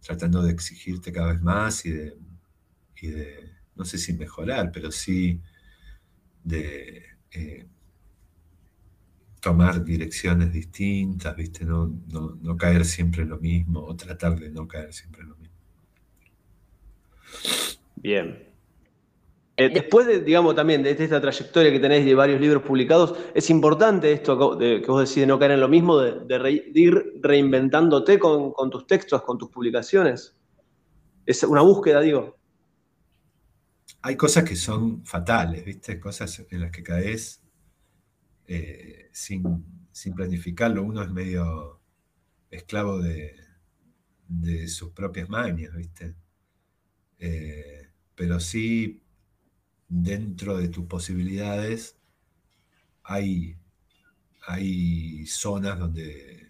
tratando 0.00 0.40
de 0.42 0.52
exigirte 0.52 1.10
cada 1.10 1.32
vez 1.32 1.42
más 1.42 1.84
y 1.84 1.90
de, 1.90 2.16
no 3.74 3.84
sé 3.84 3.98
si 3.98 4.12
mejorar, 4.12 4.70
pero 4.70 4.92
sí 4.92 5.40
de 6.44 7.06
eh, 7.32 7.66
tomar 9.40 9.84
direcciones 9.84 10.52
distintas, 10.52 11.34
¿viste? 11.36 11.64
No, 11.64 11.92
no, 12.08 12.56
caer 12.56 12.84
siempre 12.84 13.22
en 13.22 13.30
lo 13.30 13.38
mismo 13.38 13.80
o 13.84 13.94
tratar 13.94 14.38
de 14.38 14.50
no 14.50 14.66
caer 14.66 14.92
siempre 14.92 15.22
en 15.22 15.28
lo 15.28 15.36
mismo. 15.36 15.54
Bien, 17.96 18.48
eh, 19.60 19.68
después 19.68 20.06
de, 20.06 20.20
digamos, 20.20 20.54
también 20.54 20.84
de 20.84 20.92
esta 20.92 21.20
trayectoria 21.20 21.72
que 21.72 21.80
tenéis 21.80 22.04
de 22.04 22.14
varios 22.14 22.40
libros 22.40 22.62
publicados, 22.62 23.18
es 23.34 23.50
importante 23.50 24.12
esto 24.12 24.56
que 24.56 24.84
vos 24.86 25.00
decís 25.00 25.22
de 25.22 25.26
no 25.26 25.36
caer 25.36 25.50
en 25.50 25.60
lo 25.60 25.68
mismo, 25.68 25.98
de, 25.98 26.62
ir 26.74 27.18
reinventándote 27.20 28.20
con, 28.20 28.70
tus 28.70 28.86
textos, 28.86 29.22
con 29.22 29.36
tus 29.36 29.50
publicaciones. 29.50 30.36
Es 31.26 31.42
una 31.42 31.62
búsqueda, 31.62 32.00
digo. 32.00 32.36
Hay 34.02 34.14
cosas 34.16 34.44
que 34.44 34.54
son 34.54 35.04
fatales, 35.04 35.64
¿viste? 35.64 35.98
Cosas 35.98 36.46
en 36.50 36.60
las 36.60 36.70
que 36.70 36.84
caes 36.84 37.42
eh, 38.48 39.08
sin, 39.12 39.42
planificarlo. 40.16 40.82
Uno 40.82 41.02
es 41.02 41.10
medio 41.10 41.80
esclavo 42.50 43.00
de, 43.00 43.36
sus 44.68 44.90
propias 44.90 45.28
mañas, 45.28 45.74
¿viste? 45.74 46.14
Eh, 47.18 47.88
pero 48.14 48.40
sí 48.40 49.02
dentro 49.88 50.58
de 50.58 50.68
tus 50.68 50.86
posibilidades 50.86 51.96
hay, 53.02 53.56
hay 54.46 55.26
zonas 55.26 55.78
donde 55.78 56.48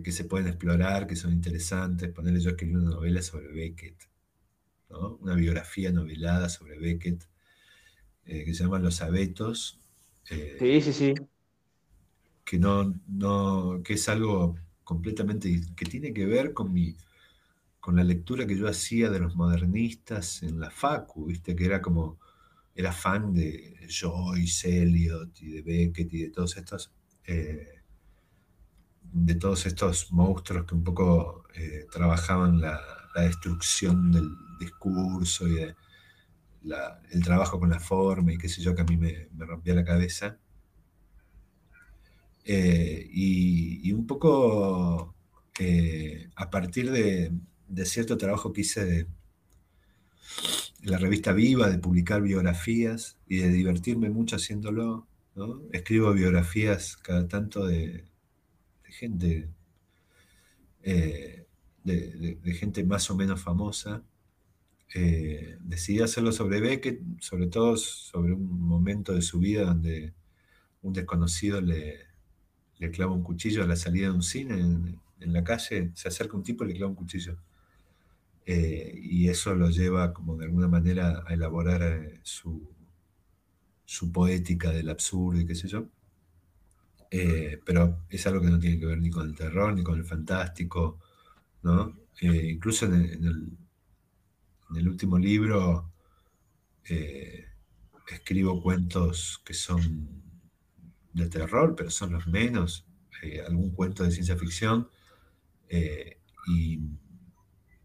que, 0.00 0.12
se 0.12 0.24
pueden 0.24 0.46
explorar, 0.48 1.06
que 1.06 1.16
son 1.16 1.32
interesantes. 1.32 2.10
Ponerle 2.10 2.40
yo 2.40 2.50
escribí 2.50 2.74
una 2.74 2.90
novela 2.90 3.20
sobre 3.20 3.48
Beckett, 3.48 4.08
una 5.20 5.34
biografía 5.34 5.92
novelada 5.92 6.48
sobre 6.48 6.78
Beckett, 6.78 7.28
eh, 8.24 8.44
que 8.44 8.54
se 8.54 8.64
llama 8.64 8.78
Los 8.78 9.02
Abetos. 9.02 9.80
Eh, 10.30 10.56
sí, 10.58 10.80
sí, 10.80 10.92
sí. 10.92 11.14
Que, 12.44 12.58
no, 12.58 12.94
no, 13.08 13.80
que 13.84 13.94
es 13.94 14.08
algo 14.08 14.56
completamente, 14.84 15.60
que 15.76 15.84
tiene 15.86 16.12
que 16.12 16.26
ver 16.26 16.52
con 16.52 16.72
mi, 16.72 16.96
con 17.80 17.96
la 17.96 18.04
lectura 18.04 18.46
que 18.46 18.56
yo 18.56 18.68
hacía 18.68 19.10
de 19.10 19.20
los 19.20 19.34
modernistas 19.36 20.42
en 20.42 20.60
la 20.60 20.70
Facu, 20.70 21.26
¿viste? 21.26 21.56
Que 21.56 21.64
era 21.64 21.82
como 21.82 22.18
era 22.74 22.92
fan 22.92 23.32
de 23.34 23.86
Joyce, 23.88 24.82
Eliot 24.82 25.40
y 25.42 25.48
de 25.52 25.62
Beckett 25.62 26.12
y 26.12 26.22
de 26.22 26.30
todos 26.30 26.56
estos, 26.56 26.92
eh, 27.26 27.82
de 29.12 29.34
todos 29.34 29.66
estos 29.66 30.10
monstruos 30.12 30.66
que 30.66 30.74
un 30.74 30.84
poco 30.84 31.44
eh, 31.54 31.86
trabajaban 31.90 32.60
la, 32.60 32.80
destrucción 33.14 34.10
del 34.10 34.30
discurso 34.58 35.46
y 35.46 35.60
el 37.10 37.22
trabajo 37.22 37.58
con 37.58 37.70
la 37.70 37.80
forma 37.80 38.32
y 38.32 38.38
qué 38.38 38.48
sé 38.48 38.62
yo, 38.62 38.74
que 38.74 38.82
a 38.82 38.84
mí 38.84 38.96
me, 38.96 39.28
rompía 39.38 39.74
la 39.74 39.84
cabeza. 39.84 40.38
Eh, 42.44 43.08
y, 43.12 43.92
un 43.92 44.06
poco 44.06 45.14
a 46.36 46.50
partir 46.50 46.90
de, 46.90 47.30
de 47.68 47.86
cierto 47.86 48.16
trabajo 48.16 48.52
que 48.52 48.62
hice 48.62 48.84
de 48.84 49.06
la 50.82 50.98
revista 50.98 51.32
Viva, 51.32 51.68
de 51.68 51.78
publicar 51.78 52.22
biografías 52.22 53.18
y 53.28 53.38
de 53.38 53.48
divertirme 53.48 54.10
mucho 54.10 54.36
haciéndolo. 54.36 55.06
Escribo 55.72 56.12
biografías 56.12 56.96
cada 56.96 57.26
tanto 57.28 57.66
de, 57.66 58.04
gente, 58.84 59.48
eh, 60.82 61.46
de, 61.84 62.54
gente 62.54 62.84
más 62.84 63.10
o 63.10 63.16
menos 63.16 63.40
famosa. 63.40 64.02
Eh, 64.94 65.56
decidí 65.60 66.00
hacerlo 66.00 66.32
sobre 66.32 66.60
Beckett, 66.60 67.00
sobre 67.20 67.46
todo 67.46 67.76
sobre 67.76 68.32
un 68.34 68.60
momento 68.60 69.14
de 69.14 69.22
su 69.22 69.38
vida 69.38 69.64
donde 69.64 70.12
un 70.82 70.92
desconocido 70.92 71.60
le, 71.60 72.06
clava 72.92 73.12
un 73.12 73.22
cuchillo 73.22 73.62
a 73.62 73.66
la 73.66 73.76
salida 73.76 74.08
de 74.08 74.14
un 74.14 74.22
cine 74.22 74.54
en, 74.58 75.32
la 75.32 75.44
calle, 75.44 75.92
se 75.94 76.08
acerca 76.08 76.36
un 76.36 76.42
tipo 76.42 76.64
y 76.64 76.68
le 76.68 76.74
clava 76.74 76.90
un 76.90 76.96
cuchillo. 76.96 77.38
Eh, 78.44 78.98
y 79.00 79.28
eso 79.28 79.54
lo 79.54 79.70
lleva 79.70 80.12
como 80.12 80.36
de 80.36 80.46
alguna 80.46 80.66
manera 80.66 81.22
a 81.24 81.32
elaborar 81.32 81.82
eh, 81.82 82.20
su, 82.24 82.68
su, 83.84 84.10
poética 84.10 84.72
del 84.72 84.90
absurdo 84.90 85.40
y 85.40 85.46
qué 85.46 85.54
sé 85.54 85.68
yo. 85.68 85.86
Eh, 87.08 87.60
pero 87.64 88.04
es 88.08 88.26
algo 88.26 88.40
que 88.40 88.50
no 88.50 88.58
tiene 88.58 88.80
que 88.80 88.86
ver 88.86 88.98
ni 88.98 89.10
con 89.10 89.28
el 89.28 89.36
terror 89.36 89.74
ni 89.74 89.84
con 89.84 89.98
el 89.98 90.04
fantástico, 90.04 90.98
¿no? 91.62 91.96
incluso 92.20 92.86
en, 92.86 92.94
el, 92.94 93.52
último 94.88 95.18
libro 95.18 95.92
escribo 98.08 98.62
cuentos 98.62 99.40
que 99.44 99.54
son 99.54 100.22
de 101.12 101.28
terror, 101.28 101.74
pero 101.76 101.90
son 101.90 102.12
los 102.12 102.26
menos, 102.26 102.86
algún 103.46 103.70
cuento 103.70 104.02
de 104.02 104.10
ciencia 104.10 104.36
ficción, 104.36 104.88
y 106.48 106.80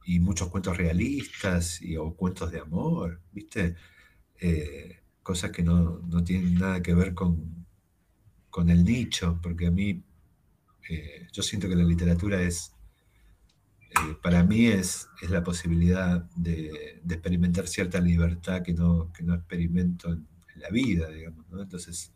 y 0.08 0.21
muchos 0.21 0.47
cuentos 0.47 0.78
realistas 0.78 1.82
o 2.00 2.15
cuentos 2.15 2.50
de 2.50 2.62
amor, 2.62 3.21
¿viste? 3.34 3.76
Eh, 4.39 5.02
cosas 5.21 5.52
que 5.52 5.62
no, 5.63 6.02
tienen 6.23 6.56
nada 6.56 6.82
que 6.82 6.93
ver 6.93 7.13
con, 7.13 7.67
con 8.50 8.69
el 8.69 8.86
nicho, 8.86 9.38
porque 9.43 9.67
a 9.67 9.71
mí, 9.71 10.02
eh, 10.89 11.28
yo 11.34 11.43
siento 11.43 11.67
que 11.67 11.76
la 11.76 11.84
literatura 11.84 12.41
es, 12.41 12.73
eh, 13.91 14.15
para 14.21 14.43
mí 14.43 14.67
es, 14.67 15.08
es 15.21 15.30
la 15.30 15.43
posibilidad 15.43 16.30
de, 16.36 17.02
experimentar 17.10 17.67
cierta 17.67 18.00
libertad 18.00 18.63
que 18.63 18.73
no, 18.73 19.12
no 19.21 19.36
experimento 19.36 20.12
en, 20.12 20.28
la 20.56 20.69
vida, 20.71 21.08
digamos, 21.10 21.47
¿no? 21.50 21.62
Entonces, 21.62 22.12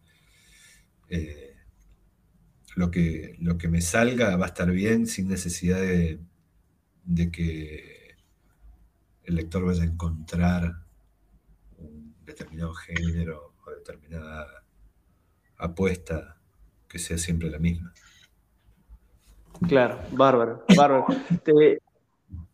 lo, 2.75 2.89
que, 2.89 3.35
lo 3.39 3.59
que 3.59 3.67
me 3.67 3.81
salga 3.81 4.35
va 4.35 4.45
a 4.45 4.49
estar 4.49 4.71
bien 4.71 5.05
sin 5.05 5.27
necesidad 5.27 5.79
de 5.79 6.19
de 7.03 7.31
que 7.31 8.15
el 9.23 9.35
lector 9.35 9.65
vaya 9.65 9.83
a 9.83 9.85
encontrar 9.85 10.83
un 11.77 12.15
determinado 12.25 12.73
género 12.73 13.55
o 13.65 13.71
determinada 13.71 14.63
apuesta 15.57 16.37
que 16.87 16.99
sea 16.99 17.17
siempre 17.17 17.49
la 17.49 17.59
misma. 17.59 17.93
Claro, 19.67 19.99
bárbaro, 20.11 20.63
bárbaro. 20.75 21.05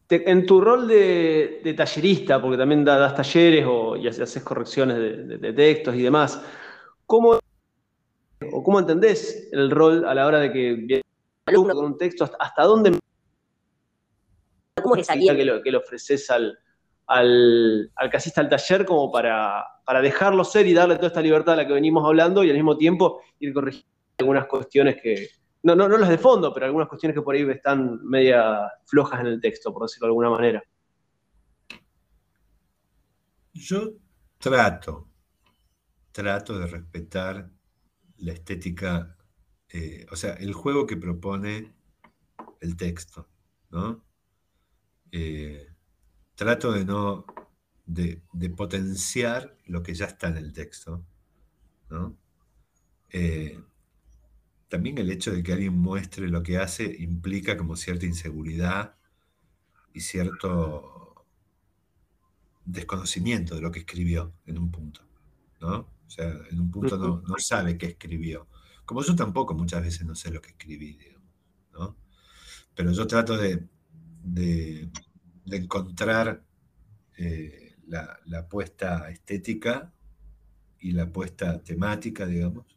en 0.09 0.45
tu 0.45 0.61
rol 0.61 0.87
de, 0.87 1.73
tallerista, 1.75 2.41
porque 2.41 2.57
también 2.57 2.83
das 2.83 3.15
talleres 3.15 3.65
o, 3.67 3.95
y 3.95 4.07
haces 4.07 4.43
correcciones 4.43 4.97
de, 4.97 5.53
textos 5.53 5.95
y 5.95 6.01
demás, 6.01 6.41
¿cómo, 7.05 7.39
o 8.51 8.63
¿cómo 8.63 8.79
entendés 8.79 9.49
el 9.51 9.71
rol 9.71 10.05
a 10.05 10.13
la 10.13 10.25
hora 10.25 10.39
de 10.39 10.51
que 10.51 11.01
alumno 11.45 11.73
con 11.73 11.85
un 11.85 11.97
texto, 11.97 12.29
hasta, 12.39 12.63
dónde 12.63 12.99
¿Cómo 14.81 14.95
es 14.95 15.07
que 15.07 15.45
lo, 15.45 15.61
que 15.61 15.71
le 15.71 15.77
ofreces 15.77 16.29
al, 16.29 16.57
al, 17.07 17.89
al 17.95 18.09
que 18.09 18.17
asista 18.17 18.41
al 18.41 18.49
taller 18.49 18.85
como 18.85 19.11
para, 19.11 19.65
para 19.85 20.01
dejarlo 20.01 20.43
ser 20.43 20.67
y 20.67 20.73
darle 20.73 20.95
toda 20.95 21.07
esta 21.07 21.21
libertad 21.21 21.55
a 21.55 21.57
la 21.57 21.67
que 21.67 21.73
venimos 21.73 22.05
hablando 22.05 22.43
y 22.43 22.49
al 22.49 22.55
mismo 22.55 22.77
tiempo 22.77 23.21
ir 23.39 23.53
corrigiendo 23.53 23.89
algunas 24.19 24.45
cuestiones 24.45 24.97
que, 25.01 25.29
no, 25.63 25.75
no, 25.75 25.87
no 25.87 25.97
las 25.97 26.09
de 26.09 26.17
fondo, 26.17 26.53
pero 26.53 26.65
algunas 26.65 26.87
cuestiones 26.87 27.15
que 27.15 27.21
por 27.21 27.35
ahí 27.35 27.49
están 27.49 27.99
media 28.03 28.71
flojas 28.85 29.19
en 29.21 29.27
el 29.27 29.41
texto, 29.41 29.73
por 29.73 29.83
decirlo 29.83 30.07
de 30.07 30.09
alguna 30.09 30.29
manera. 30.29 30.63
Yo 33.53 33.93
trato, 34.37 35.09
trato 36.11 36.59
de 36.59 36.67
respetar 36.67 37.49
la 38.17 38.33
estética, 38.33 39.17
eh, 39.69 40.05
o 40.11 40.15
sea, 40.15 40.33
el 40.33 40.53
juego 40.53 40.85
que 40.85 40.97
propone 40.97 41.73
el 42.61 42.77
texto, 42.77 43.27
¿no? 43.71 44.03
Eh, 45.11 45.67
trato 46.35 46.71
de 46.71 46.85
no, 46.85 47.25
de, 47.85 48.21
potenciar 48.55 49.57
lo 49.65 49.81
que 49.81 49.93
ya 49.93 50.05
está 50.05 50.27
en 50.27 50.37
el 50.37 50.53
texto, 50.53 51.03
¿no? 51.89 52.17
Eh, 53.09 53.59
también 54.69 54.97
el 54.97 55.09
hecho 55.09 55.31
de 55.31 55.43
que 55.43 55.53
alguien 55.53 55.77
muestre 55.77 56.27
lo 56.27 56.43
que 56.43 56.57
hace 56.57 56.95
implica 56.99 57.57
como 57.57 57.75
cierta 57.75 58.05
inseguridad 58.05 58.95
y 59.93 60.01
cierto 60.01 61.25
desconocimiento 62.65 63.55
de 63.55 63.61
lo 63.61 63.71
que 63.71 63.79
escribió 63.79 64.33
en 64.45 64.57
un 64.57 64.69
punto, 64.69 65.01
¿no? 65.61 65.77
O 65.79 66.09
sea, 66.09 66.29
en 66.51 66.59
un 66.59 66.69
punto 66.69 66.97
no, 66.97 67.35
sabe 67.37 67.77
qué 67.77 67.87
escribió. 67.87 68.47
Como 68.85 69.03
yo 69.03 69.15
tampoco 69.15 69.53
muchas 69.53 69.83
veces 69.83 70.05
no 70.05 70.15
sé 70.15 70.31
lo 70.31 70.41
que 70.41 70.49
escribí, 70.49 70.97
digamos, 70.97 71.29
¿no? 71.73 71.97
Pero 72.75 72.91
yo 72.91 73.07
trato 73.07 73.37
de, 73.37 73.65
de, 74.23 74.89
encontrar 75.45 76.43
eh, 77.17 77.75
la, 77.87 78.19
la 78.25 78.39
apuesta 78.39 79.09
estética 79.09 79.93
y 80.79 80.91
la 80.91 81.03
apuesta 81.03 81.63
temática, 81.63 82.25
digamos, 82.25 82.76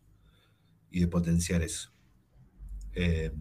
y 0.91 1.01
de 1.01 1.09
potenciar 1.09 1.63
eso. 1.63 1.93
Eh, 2.93 3.33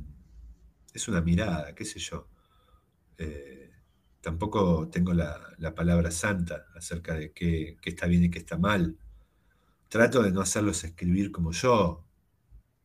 es 0.94 1.08
una 1.08 1.22
mirada, 1.22 1.74
qué 1.76 1.86
sé 1.86 2.00
yo. 2.00 2.28
Eh, 3.18 3.72
tampoco 4.22 4.90
tengo 4.90 5.14
la, 5.14 5.56
palabra 5.76 6.12
santa 6.12 6.66
acerca 6.76 7.14
de 7.16 7.32
qué, 7.32 7.78
está 7.84 8.08
bien 8.08 8.26
y 8.26 8.30
qué 8.30 8.40
está 8.40 8.58
mal. 8.58 8.98
Trato 9.88 10.22
de 10.24 10.32
no 10.32 10.42
hacerlos 10.42 10.84
escribir 10.84 11.32
como 11.32 11.52
yo, 11.52 12.06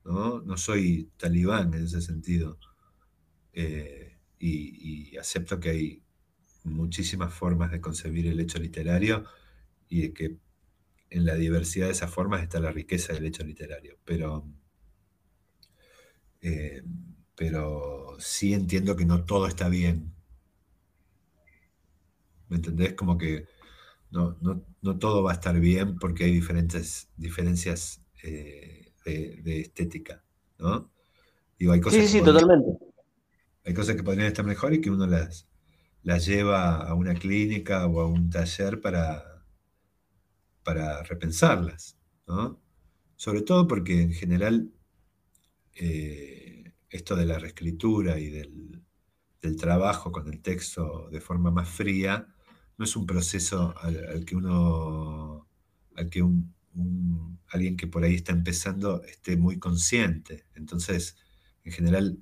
¿no? 0.04 0.40
No 0.40 0.56
soy 0.56 1.10
talibán 1.16 1.74
en 1.74 1.84
ese 1.84 2.00
sentido. 2.00 2.58
Eh, 3.52 4.18
y, 4.38 5.16
acepto 5.16 5.60
que 5.60 5.70
hay 5.70 6.02
muchísimas 6.64 7.32
formas 7.32 7.70
de 7.70 7.80
concebir 7.80 8.26
el 8.26 8.40
hecho 8.40 8.58
literario 8.58 9.24
y 9.88 10.02
de 10.02 10.12
que 10.12 10.38
en 11.14 11.24
la 11.24 11.36
diversidad 11.36 11.86
de 11.86 11.92
esas 11.92 12.10
formas 12.10 12.42
está 12.42 12.58
la 12.58 12.72
riqueza 12.72 13.12
del 13.12 13.26
hecho 13.26 13.44
literario. 13.44 13.96
Pero, 14.04 14.44
eh, 16.42 16.82
pero 17.36 18.16
sí 18.18 18.52
entiendo 18.52 18.96
que 18.96 19.06
no 19.06 19.24
todo 19.24 19.46
está 19.46 19.68
bien. 19.68 20.12
¿Me 22.48 22.56
entendés? 22.56 22.94
Como 22.94 23.16
que 23.16 23.46
no, 24.10 24.36
todo 24.98 25.22
va 25.22 25.30
a 25.30 25.34
estar 25.34 25.58
bien 25.60 25.98
porque 26.00 26.24
hay 26.24 26.32
diferentes 26.32 27.08
diferencias 27.16 28.00
eh, 28.24 28.92
de, 29.04 29.60
estética, 29.60 30.24
¿no? 30.58 30.90
hay 31.58 31.80
cosas 31.80 32.02
sí, 32.02 32.18
sí, 32.18 32.24
totalmente. 32.24 32.78
Hay 33.64 33.72
cosas 33.72 33.96
que 33.96 34.02
podrían 34.02 34.26
estar 34.26 34.44
mejor 34.44 34.74
y 34.74 34.80
que 34.80 34.90
uno 34.90 35.06
las, 35.06 35.46
las 36.02 36.26
lleva 36.26 36.76
a 36.76 36.94
una 36.94 37.14
clínica 37.14 37.86
o 37.86 38.00
a 38.00 38.06
un 38.06 38.30
taller 38.30 38.80
para, 38.80 39.33
para 40.64 41.02
repensarlas. 41.02 41.96
Sobre 43.16 43.42
todo 43.42 43.68
porque 43.68 44.00
en 44.02 44.12
general 44.12 44.72
eh, 45.74 46.72
esto 46.88 47.16
de 47.16 47.26
la 47.26 47.38
reescritura 47.38 48.18
y 48.18 48.30
del, 48.30 48.80
trabajo 49.60 50.10
con 50.10 50.26
el 50.32 50.40
texto 50.40 51.10
de 51.10 51.20
forma 51.20 51.50
más 51.50 51.68
fría 51.68 52.26
no 52.78 52.86
es 52.86 52.96
un 52.96 53.04
proceso 53.04 53.74
al, 53.78 54.24
que 54.24 54.36
uno, 54.36 55.46
al 55.96 56.08
que 56.08 56.22
un, 56.22 56.54
alguien 57.48 57.76
que 57.76 57.86
por 57.86 58.04
ahí 58.04 58.14
está 58.14 58.32
empezando 58.32 59.02
esté 59.04 59.36
muy 59.36 59.58
consciente. 59.58 60.46
Entonces, 60.54 61.18
en 61.62 61.72
general, 61.72 62.18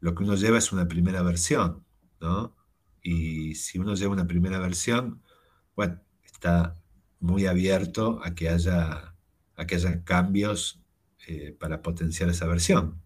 lo 0.00 0.14
que 0.14 0.24
uno 0.24 0.34
lleva 0.36 0.58
es 0.58 0.70
una 0.70 0.86
primera 0.86 1.22
versión, 1.22 1.86
¿no? 2.20 2.54
Y 3.02 3.54
si 3.54 3.78
uno 3.78 3.94
lleva 3.94 4.12
una 4.12 4.26
primera 4.26 4.58
versión, 4.58 5.22
bueno, 5.74 6.02
está 6.22 6.78
muy 7.20 7.46
abierto 7.46 8.20
a 8.22 8.34
que 8.34 8.48
haya, 8.48 9.14
a 9.56 9.66
que 9.66 9.74
haya 9.74 10.02
cambios 10.04 10.80
eh, 11.26 11.54
para 11.58 11.82
potenciar 11.82 12.28
esa 12.30 12.46
versión. 12.46 13.00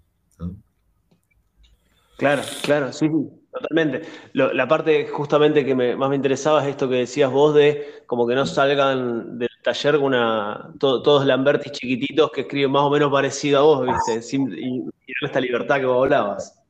Claro, 2.17 2.43
claro, 2.63 2.93
sí, 2.93 3.09
totalmente. 3.51 4.03
la 4.33 4.69
parte 4.69 5.09
justamente 5.09 5.65
que 5.65 5.75
más 5.75 6.09
me 6.09 6.17
interesaba 6.17 6.63
es 6.63 6.71
esto 6.71 6.89
que 6.89 6.97
decías 6.97 7.31
vos 7.31 7.55
de 7.55 8.05
como 8.07 8.27
que 8.27 8.35
no 8.35 8.47
salgan 8.47 9.39
del 9.39 9.49
taller 9.63 9.97
una, 9.97 10.73
todos 10.79 11.27
Lambertis 11.27 11.73
chiquititos 11.73 12.31
que 12.31 12.43
escriben 12.43 12.71
más 12.71 12.83
o 12.83 12.91
menos 12.91 13.11
parecido 13.11 13.59
a 13.59 13.63
vos, 13.63 13.87
¿viste? 13.87 14.23
Sin, 14.29 14.53
y, 14.53 14.85
esta 15.23 15.41
libertad 15.41 15.79
que 15.79 15.87
vos 15.87 16.05
hablabas. 16.05 16.61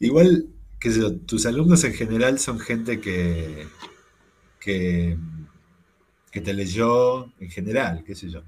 Igual, 0.00 0.46
que 0.80 0.90
tus 1.26 1.46
alumnos 1.46 1.82
en 1.84 1.94
general 1.94 2.38
son 2.38 2.58
gente 2.58 3.00
que, 3.00 3.66
que 4.60 5.16
que 6.36 6.42
te 6.42 6.52
leyó 6.52 7.32
en 7.40 7.48
general, 7.50 8.04
qué 8.04 8.14
sé 8.14 8.28
yo, 8.28 8.42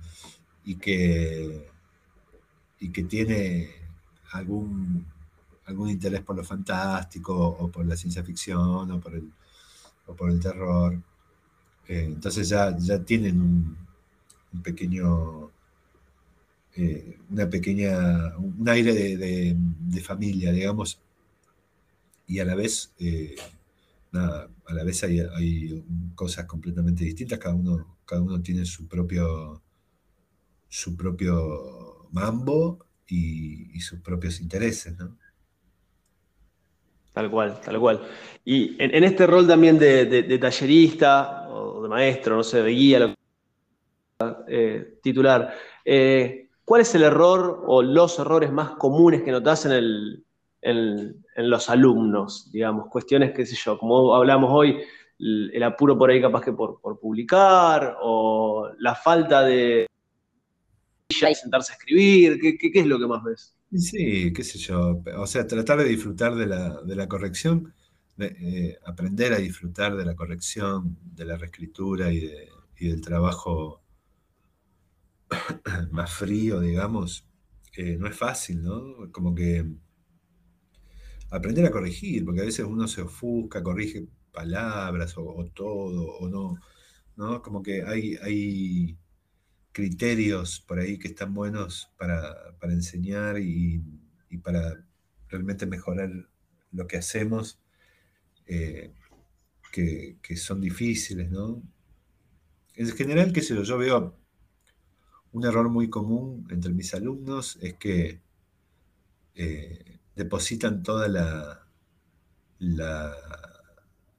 y 0.62 0.74
que, 0.74 1.70
y 2.80 2.90
que 2.90 3.04
tiene 3.04 3.70
algún, 4.32 5.06
algún 5.64 5.88
interés 5.88 6.20
por 6.20 6.36
lo 6.36 6.44
fantástico 6.44 7.34
o 7.34 7.70
por 7.70 7.86
la 7.86 7.96
ciencia 7.96 8.22
ficción 8.22 8.90
o 8.90 9.00
por 9.00 9.14
el, 9.14 9.32
por 10.18 10.30
el 10.30 10.38
terror. 10.38 11.00
Eh, 11.88 12.04
entonces 12.08 12.50
ya, 12.50 12.76
ya 12.76 13.02
tienen 13.02 13.40
un, 13.40 14.62
pequeño, 14.62 15.50
eh, 16.76 17.16
una 17.30 17.48
pequeña, 17.48 18.36
un 18.36 18.68
aire 18.68 19.16
de, 19.16 20.00
familia, 20.02 20.52
digamos, 20.52 21.00
y 22.26 22.38
a 22.40 22.44
la 22.44 22.54
vez 22.54 22.92
eh, 22.98 23.34
a 24.12 24.74
la 24.74 24.84
vez 24.84 25.04
hay, 25.04 25.84
cosas 26.14 26.46
completamente 26.46 27.04
distintas, 27.04 27.38
cada 27.38 27.54
uno, 27.54 27.98
cada 28.04 28.22
uno 28.22 28.40
tiene 28.40 28.64
su 28.64 28.88
propio, 28.88 29.62
su 30.68 30.96
propio 30.96 32.08
mambo 32.10 32.86
y, 33.06 33.78
sus 33.80 34.00
propios 34.00 34.40
intereses, 34.40 34.96
¿no? 34.98 35.16
Tal 37.12 37.30
cual, 37.30 37.60
tal 37.60 37.80
cual. 37.80 38.00
Y 38.44 38.76
en, 38.82 39.02
este 39.02 39.26
rol 39.26 39.46
también 39.46 39.78
de, 39.78 40.38
tallerista 40.38 41.48
o 41.48 41.82
de 41.82 41.88
maestro, 41.88 42.36
no 42.36 42.42
sé, 42.42 42.62
de 42.62 42.70
guía, 42.70 42.98
lo 43.00 43.14
eh, 44.48 44.98
titular, 45.02 45.54
eh, 45.84 46.48
¿cuál 46.64 46.80
es 46.80 46.94
el 46.94 47.02
error 47.02 47.64
o 47.66 47.82
los 47.82 48.18
errores 48.18 48.50
más 48.52 48.70
comunes 48.70 49.22
que 49.22 49.30
notas 49.30 49.66
en 49.66 49.72
el, 49.72 50.24
en, 50.62 51.24
los 51.38 51.70
alumnos, 51.70 52.50
digamos, 52.50 52.88
cuestiones, 52.88 53.32
qué 53.32 53.46
sé 53.46 53.56
yo, 53.56 53.78
como 53.78 54.14
hablamos 54.14 54.50
hoy, 54.52 54.80
el, 55.18 55.62
apuro 55.62 55.96
por 55.96 56.10
ahí 56.10 56.20
capaz 56.20 56.42
que 56.42 56.52
por, 56.52 56.80
publicar, 57.00 57.96
o 58.02 58.70
la 58.78 58.94
falta 58.94 59.42
de 59.42 59.86
sentarse 61.08 61.72
a 61.72 61.76
escribir, 61.76 62.40
¿qué, 62.40 62.70
es 62.74 62.86
lo 62.86 62.98
que 62.98 63.06
más 63.06 63.22
ves? 63.22 63.54
Sí, 63.72 64.32
qué 64.32 64.42
sé 64.42 64.58
yo, 64.58 65.00
o 65.16 65.26
sea, 65.26 65.46
tratar 65.46 65.78
de 65.78 65.84
disfrutar 65.84 66.34
de 66.34 66.46
la, 66.46 67.08
corrección, 67.08 67.72
eh, 68.18 68.76
aprender 68.84 69.32
a 69.32 69.38
disfrutar 69.38 69.96
de 69.96 70.04
la 70.04 70.16
corrección, 70.16 70.96
de 71.14 71.24
la 71.24 71.36
reescritura 71.36 72.12
y, 72.12 72.30
del 72.80 73.00
trabajo 73.00 73.82
más 75.90 76.12
frío, 76.12 76.60
digamos, 76.60 77.24
eh, 77.76 77.96
no 77.96 78.08
es 78.08 78.16
fácil, 78.16 78.62
¿no? 78.62 79.10
Como 79.12 79.34
que 79.34 79.64
aprender 81.30 81.66
a 81.66 81.70
corregir, 81.70 82.24
porque 82.24 82.40
a 82.40 82.44
veces 82.44 82.64
uno 82.66 82.88
se 82.88 83.02
ofusca, 83.02 83.62
corrige 83.62 84.08
palabras 84.32 85.14
o, 85.16 85.50
todo, 85.54 86.16
o 86.18 86.28
no, 86.28 86.58
¿no? 87.16 87.42
Como 87.42 87.62
que 87.62 87.82
hay, 87.82 88.16
hay, 88.22 88.98
criterios 89.72 90.58
por 90.58 90.80
ahí 90.80 90.98
que 90.98 91.06
están 91.06 91.32
buenos 91.34 91.92
para, 91.96 92.34
enseñar 92.62 93.38
y, 93.38 93.80
para 94.42 94.84
realmente 95.28 95.66
mejorar 95.66 96.10
lo 96.72 96.86
que 96.88 96.96
hacemos, 96.96 97.60
eh, 98.46 98.92
que, 99.72 100.36
son 100.36 100.60
difíciles, 100.60 101.30
¿no? 101.30 101.62
En 102.74 102.88
general, 102.88 103.32
qué 103.32 103.40
sé 103.40 103.54
yo, 103.54 103.62
yo 103.62 103.78
veo 103.78 104.18
un 105.30 105.44
error 105.44 105.68
muy 105.68 105.88
común 105.88 106.48
entre 106.50 106.72
mis 106.72 106.92
alumnos 106.94 107.56
es 107.60 107.74
que 107.74 108.20
eh, 109.36 109.87
depositan 110.18 110.82
toda 110.82 111.06
la, 111.06 111.64
la, 112.58 113.14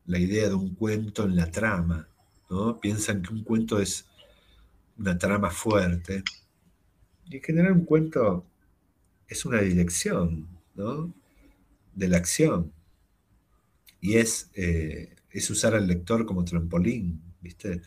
la, 0.06 0.18
idea 0.18 0.48
de 0.48 0.56
un 0.56 0.74
cuento 0.74 1.26
en 1.26 1.36
la 1.36 1.52
trama, 1.52 2.08
¿no? 2.50 2.80
Piensan 2.80 3.22
que 3.22 3.34
un 3.34 3.44
cuento 3.44 3.80
es 3.80 4.06
una 4.98 5.18
trama 5.18 5.52
fuerte. 5.52 6.24
Y 7.26 7.36
en 7.36 7.44
general 7.44 7.74
un 7.74 7.86
cuento 7.86 8.46
es 9.28 9.44
una 9.44 9.60
dirección, 9.60 10.48
¿no? 10.74 11.14
De 11.94 12.08
la 12.08 12.18
acción. 12.18 12.72
Y 14.00 14.16
es, 14.16 14.50
eh, 14.54 15.18
es 15.32 15.50
usar 15.50 15.76
al 15.76 15.86
lector 15.86 16.26
como 16.26 16.46
trampolín, 16.46 17.22
¿viste? 17.42 17.82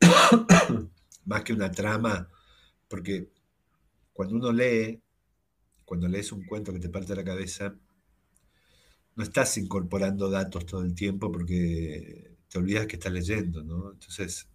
Más 1.26 1.44
que 1.44 1.52
una 1.52 1.70
trama, 1.70 2.30
porque 2.88 3.28
cuando 4.14 4.36
uno 4.36 4.52
lee, 4.52 5.02
cuando 5.86 6.08
lees 6.08 6.32
un 6.32 6.44
cuento 6.44 6.72
que 6.74 6.80
te 6.80 6.90
parte 6.90 7.16
la 7.16 7.24
cabeza, 7.24 7.74
no 9.16 9.24
estás 9.24 9.56
incorporando 9.56 10.28
datos 10.30 10.66
todo 10.66 10.82
el 10.82 10.94
tiempo 10.94 11.32
porque 11.32 12.36
te 12.48 12.58
olvidas 12.58 12.86
que 12.86 12.96
estás 12.96 13.12
leyendo, 13.12 13.64
¿no? 13.64 13.92
Entonces, 13.92 14.48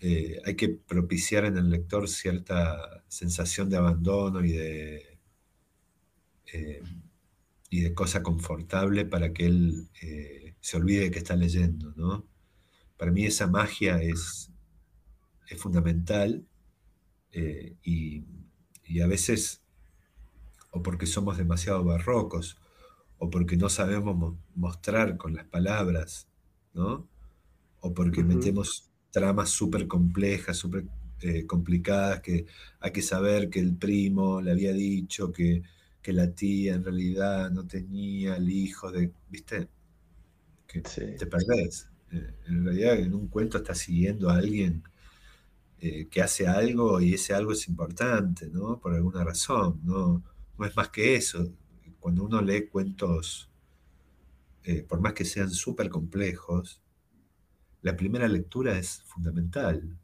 eh, 0.00 0.40
hay 0.44 0.54
que 0.56 0.68
propiciar 0.68 1.44
en 1.44 1.56
el 1.56 1.70
lector 1.70 2.08
cierta 2.08 3.04
sensación 3.08 3.70
de 3.70 3.76
abandono 3.76 4.44
y 4.44 4.52
de, 4.52 5.18
eh, 6.52 6.82
y 7.70 7.80
de 7.80 7.94
cosa 7.94 8.22
confortable 8.22 9.06
para 9.06 9.32
que 9.32 9.46
él 9.46 9.88
eh, 10.02 10.54
se 10.60 10.76
olvide 10.76 11.04
de 11.04 11.10
que 11.10 11.18
está 11.18 11.36
leyendo, 11.36 11.92
¿no? 11.96 12.26
Para 12.96 13.12
mí 13.12 13.24
esa 13.26 13.46
magia 13.46 14.02
es, 14.02 14.50
es 15.48 15.60
fundamental 15.60 16.46
y, 17.82 18.24
y 18.84 19.00
a 19.00 19.08
veces, 19.08 19.63
o 20.74 20.82
porque 20.82 21.06
somos 21.06 21.38
demasiado 21.38 21.84
barrocos, 21.84 22.58
o 23.18 23.30
porque 23.30 23.56
no 23.56 23.68
sabemos 23.68 24.34
mostrar 24.56 25.16
con 25.16 25.32
las 25.34 25.46
palabras, 25.46 26.26
¿no? 26.74 27.08
O 27.80 27.94
porque 27.94 28.24
metemos 28.24 28.90
tramas 29.12 29.50
súper 29.50 29.86
complejas, 29.86 30.56
súper 30.56 30.84
eh, 31.20 31.46
complicadas, 31.46 32.20
que 32.20 32.46
hay 32.80 32.90
que 32.90 33.02
saber 33.02 33.48
que 33.50 33.60
el 33.60 33.76
primo 33.76 34.40
le 34.40 34.50
había 34.50 34.72
dicho 34.72 35.32
que, 35.32 35.62
la 36.06 36.30
tía 36.34 36.74
en 36.74 36.84
realidad 36.84 37.50
no 37.50 37.66
tenía 37.66 38.36
el 38.36 38.50
hijo 38.50 38.92
de, 38.92 39.10
¿viste? 39.30 39.68
Que 40.66 40.82
te 40.82 41.26
perdés. 41.26 41.88
Eh, 42.12 42.34
en 42.48 42.64
realidad 42.64 42.98
en 42.98 43.14
un 43.14 43.28
cuento 43.28 43.56
estás 43.56 43.78
siguiendo 43.78 44.28
a 44.28 44.36
alguien 44.36 44.82
eh, 45.80 46.06
que 46.08 46.20
hace 46.20 46.46
algo 46.46 47.00
y 47.00 47.14
ese 47.14 47.32
algo 47.32 47.52
es 47.52 47.68
importante, 47.68 48.50
¿no? 48.50 48.78
Por 48.80 48.94
alguna 48.94 49.24
razón, 49.24 49.80
no, 49.82 50.22
no 50.58 50.66
es 50.66 50.76
más 50.76 50.88
que 50.88 51.16
eso 51.16 51.50
cuando 52.04 52.22
uno 52.24 52.42
lee 52.42 52.68
cuentos, 52.68 53.48
eh, 54.62 54.82
por 54.82 55.00
más 55.00 55.14
que 55.14 55.24
sean 55.24 55.50
súper 55.50 55.88
complejos, 55.88 56.82
la 57.80 57.96
primera 57.96 58.28
lectura 58.28 58.76
es 58.76 59.00
fundamental. 59.06 59.96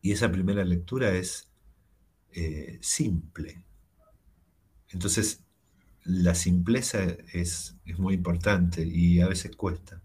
Y 0.00 0.12
esa 0.12 0.30
primera 0.30 0.64
lectura 0.64 1.10
es 1.10 1.50
eh, 2.34 2.78
simple. 2.80 3.64
Entonces, 4.90 5.42
la 6.04 6.36
simpleza 6.36 7.02
es, 7.32 7.74
muy 7.98 8.14
importante 8.14 8.86
y 8.86 9.20
a 9.20 9.26
veces 9.26 9.56
cuesta. 9.56 10.00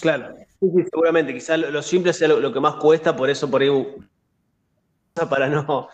Claro, 0.00 0.34
seguramente, 0.58 1.34
quizás 1.34 1.58
lo, 1.58 1.82
simple 1.82 2.14
sea 2.14 2.28
lo, 2.28 2.50
que 2.54 2.60
más 2.60 2.76
cuesta, 2.76 3.14
por 3.14 3.28
eso 3.28 3.50
por 3.50 3.60
ahí 3.60 3.68
para 5.28 5.46
no, 5.50 5.90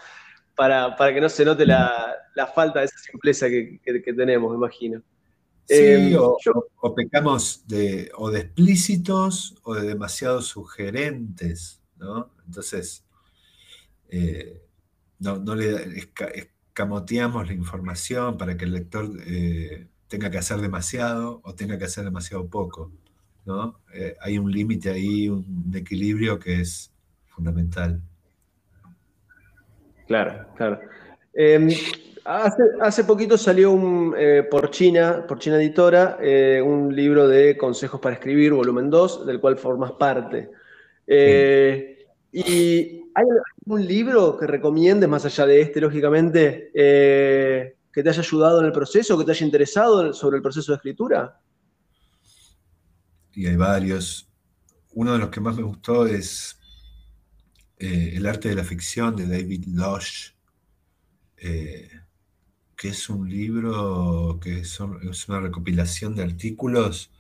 para, 0.57 0.97
que 1.12 1.21
no 1.21 1.29
se 1.29 1.45
note 1.45 1.66
la, 1.66 2.16
falta 2.55 2.81
de 2.81 2.87
esa 2.87 2.99
simpleza 2.99 3.49
que, 3.49 3.81
tenemos, 4.16 4.51
me 4.51 4.57
imagino. 4.57 5.03
Sí, 5.69 5.75
em, 5.75 6.16
o, 6.16 6.95
pecamos 6.95 7.66
de, 7.66 8.11
o 8.16 8.31
de 8.31 8.40
explícitos 8.40 9.57
o 9.64 9.75
de 9.75 9.87
demasiado 9.87 10.40
sugerentes, 10.40 11.83
¿no? 11.97 12.31
Entonces, 12.47 13.05
eh, 14.09 14.62
no, 15.19 15.55
le 15.55 16.11
escamoteamos 16.69 17.49
la 17.49 17.55
información 17.55 18.38
para 18.38 18.57
que 18.57 18.64
el 18.64 18.73
lector 18.73 19.11
eh, 19.27 19.88
tenga 20.09 20.31
que 20.31 20.38
hacer 20.38 20.61
demasiado 20.61 21.40
o 21.42 21.55
tenga 21.55 21.79
que 21.79 21.85
hacer 21.85 22.05
demasiado 22.05 22.47
poco, 22.49 22.92
¿no? 23.45 23.81
Eh, 23.92 24.16
hay 24.21 24.38
un 24.38 24.51
límite 24.51 24.90
ahí, 24.90 25.29
un 25.29 25.73
equilibrio 25.75 26.38
que 26.38 26.61
es 26.61 26.92
fundamental. 27.27 28.01
Claro, 30.07 30.47
claro. 30.57 30.81
Em, 31.35 31.69
hace, 32.25 33.05
poquito 33.05 33.37
salió 33.37 34.14
eh, 34.16 34.45
por 34.51 34.71
China, 34.71 35.25
por 35.27 35.38
China 35.38 35.57
Editora, 35.57 36.19
eh, 36.21 36.62
un 36.64 36.95
libro 36.95 37.29
de 37.29 37.57
consejos 37.57 38.01
para 38.01 38.14
escribir, 38.14 38.53
volumen 38.53 38.88
2, 38.88 39.27
del 39.27 39.40
cual 39.40 39.57
formas 39.57 39.92
parte. 39.92 40.51
Eh, 41.07 42.07
¿Y 42.33 43.03
hay 43.14 43.25
algún 43.64 43.87
libro 43.87 44.37
que 44.37 44.47
recomiendes, 44.47 45.09
más 45.09 45.25
allá 45.25 45.47
de 45.47 45.61
este, 45.61 45.81
lógicamente, 45.81 46.71
que 46.73 48.03
te 48.03 48.09
haya 48.09 48.21
ayudado 48.21 48.61
en 48.61 48.66
el 48.66 48.73
proceso, 48.73 49.19
que 49.19 49.25
te 49.25 49.31
haya 49.33 49.47
interesado 49.47 50.12
sobre 50.12 50.37
el 50.37 50.42
proceso 50.42 50.73
de 50.73 50.77
escritura? 50.77 51.40
Y 53.33 53.47
hay 53.47 53.57
varios. 53.57 54.31
Uno 54.95 55.12
de 55.12 55.19
los 55.19 55.29
que 55.29 55.40
más 55.40 55.57
me 55.57 55.62
gustó 55.62 56.07
es 56.07 56.59
eh, 57.79 58.15
el 58.15 58.27
arte 58.27 58.49
de 58.49 58.55
la 58.55 58.65
ficción 58.65 59.17
de 59.17 59.27
David 59.27 59.67
Lush, 59.69 60.31
eh, 61.37 61.91
que 62.75 62.89
es 62.89 63.09
un 63.11 63.29
libro 63.29 64.39
que 64.41 64.61
es 64.61 64.81
una 64.81 65.41
recopilación 65.41 66.15
de 66.15 66.23
artículos 66.23 67.11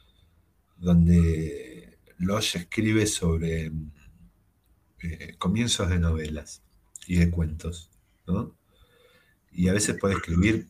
donde 0.78 1.98
Lush 2.18 2.56
escribe 2.56 3.06
sobre 3.06 3.70
eh, 5.02 5.34
comienzos 5.38 5.90
de 5.90 5.98
novelas 5.98 6.62
y 7.06 7.16
de 7.16 7.30
cuentos, 7.30 7.90
Y 9.52 9.68
a 9.68 9.72
veces 9.72 9.96
puede 9.98 10.14
escribir 10.14 10.68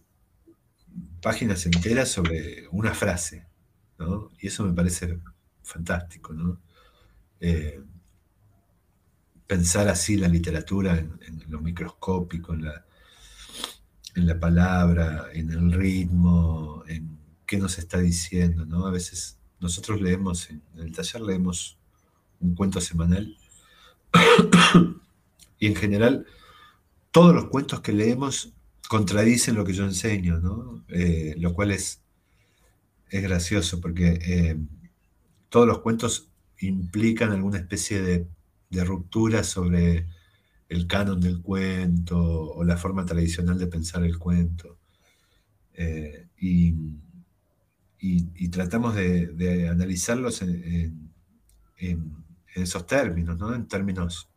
páginas 1.22 1.64
enteras 1.66 2.10
sobre 2.10 2.66
una 2.70 2.94
frase, 2.94 3.46
Y 4.40 4.48
eso 4.48 4.64
me 4.64 4.72
parece 4.72 5.20
fantástico, 5.62 6.32
¿no? 6.32 6.60
Pensar 9.46 9.88
así 9.88 10.16
la 10.16 10.28
literatura 10.28 10.98
en, 10.98 11.44
lo 11.48 11.60
microscópico, 11.60 12.54
en 12.54 12.64
la, 12.64 12.84
en 14.14 14.26
la 14.26 14.38
palabra, 14.38 15.28
en 15.32 15.50
el 15.50 15.72
ritmo, 15.72 16.82
en 16.88 17.18
qué 17.46 17.58
nos 17.58 17.78
está 17.78 17.98
diciendo, 17.98 18.64
¿no? 18.64 18.86
A 18.86 18.90
veces 18.90 19.38
nosotros 19.60 20.00
leemos, 20.00 20.50
en, 20.50 20.62
el 20.76 20.92
taller 20.92 21.22
leemos 21.22 21.78
un 22.40 22.54
cuento 22.54 22.80
semanal 22.80 23.36
y 25.58 25.66
en 25.66 25.76
general 25.76 26.26
todos 27.10 27.34
los 27.34 27.46
cuentos 27.46 27.80
que 27.80 27.92
leemos 27.92 28.52
contradicen 28.88 29.54
lo 29.54 29.64
que 29.64 29.72
yo 29.72 29.84
enseño, 29.84 30.38
¿no? 30.38 30.84
Eh, 30.88 31.34
lo 31.38 31.54
cual 31.54 31.70
es, 31.70 32.02
es 33.10 33.22
gracioso 33.22 33.80
porque 33.80 34.18
eh, 34.22 34.58
todos 35.48 35.66
los 35.66 35.80
cuentos 35.80 36.28
implican 36.58 37.32
alguna 37.32 37.58
especie 37.58 38.02
de 38.02 38.26
de 38.70 38.84
ruptura 38.84 39.44
sobre 39.44 40.06
el 40.68 40.86
canon 40.86 41.20
del 41.20 41.40
cuento 41.40 42.18
o 42.18 42.64
la 42.64 42.76
forma 42.76 43.04
tradicional 43.04 43.58
de 43.58 43.66
pensar 43.66 44.04
el 44.04 44.18
cuento. 44.18 44.78
Eh, 45.74 46.28
y, 46.38 46.74
tratamos 48.50 48.94
de, 48.94 49.68
analizarlos 49.68 50.42
en, 50.42 51.10
esos 52.54 52.86
términos, 52.86 53.36
¿no? 53.38 53.54
en 53.54 53.66
términos 53.66 54.30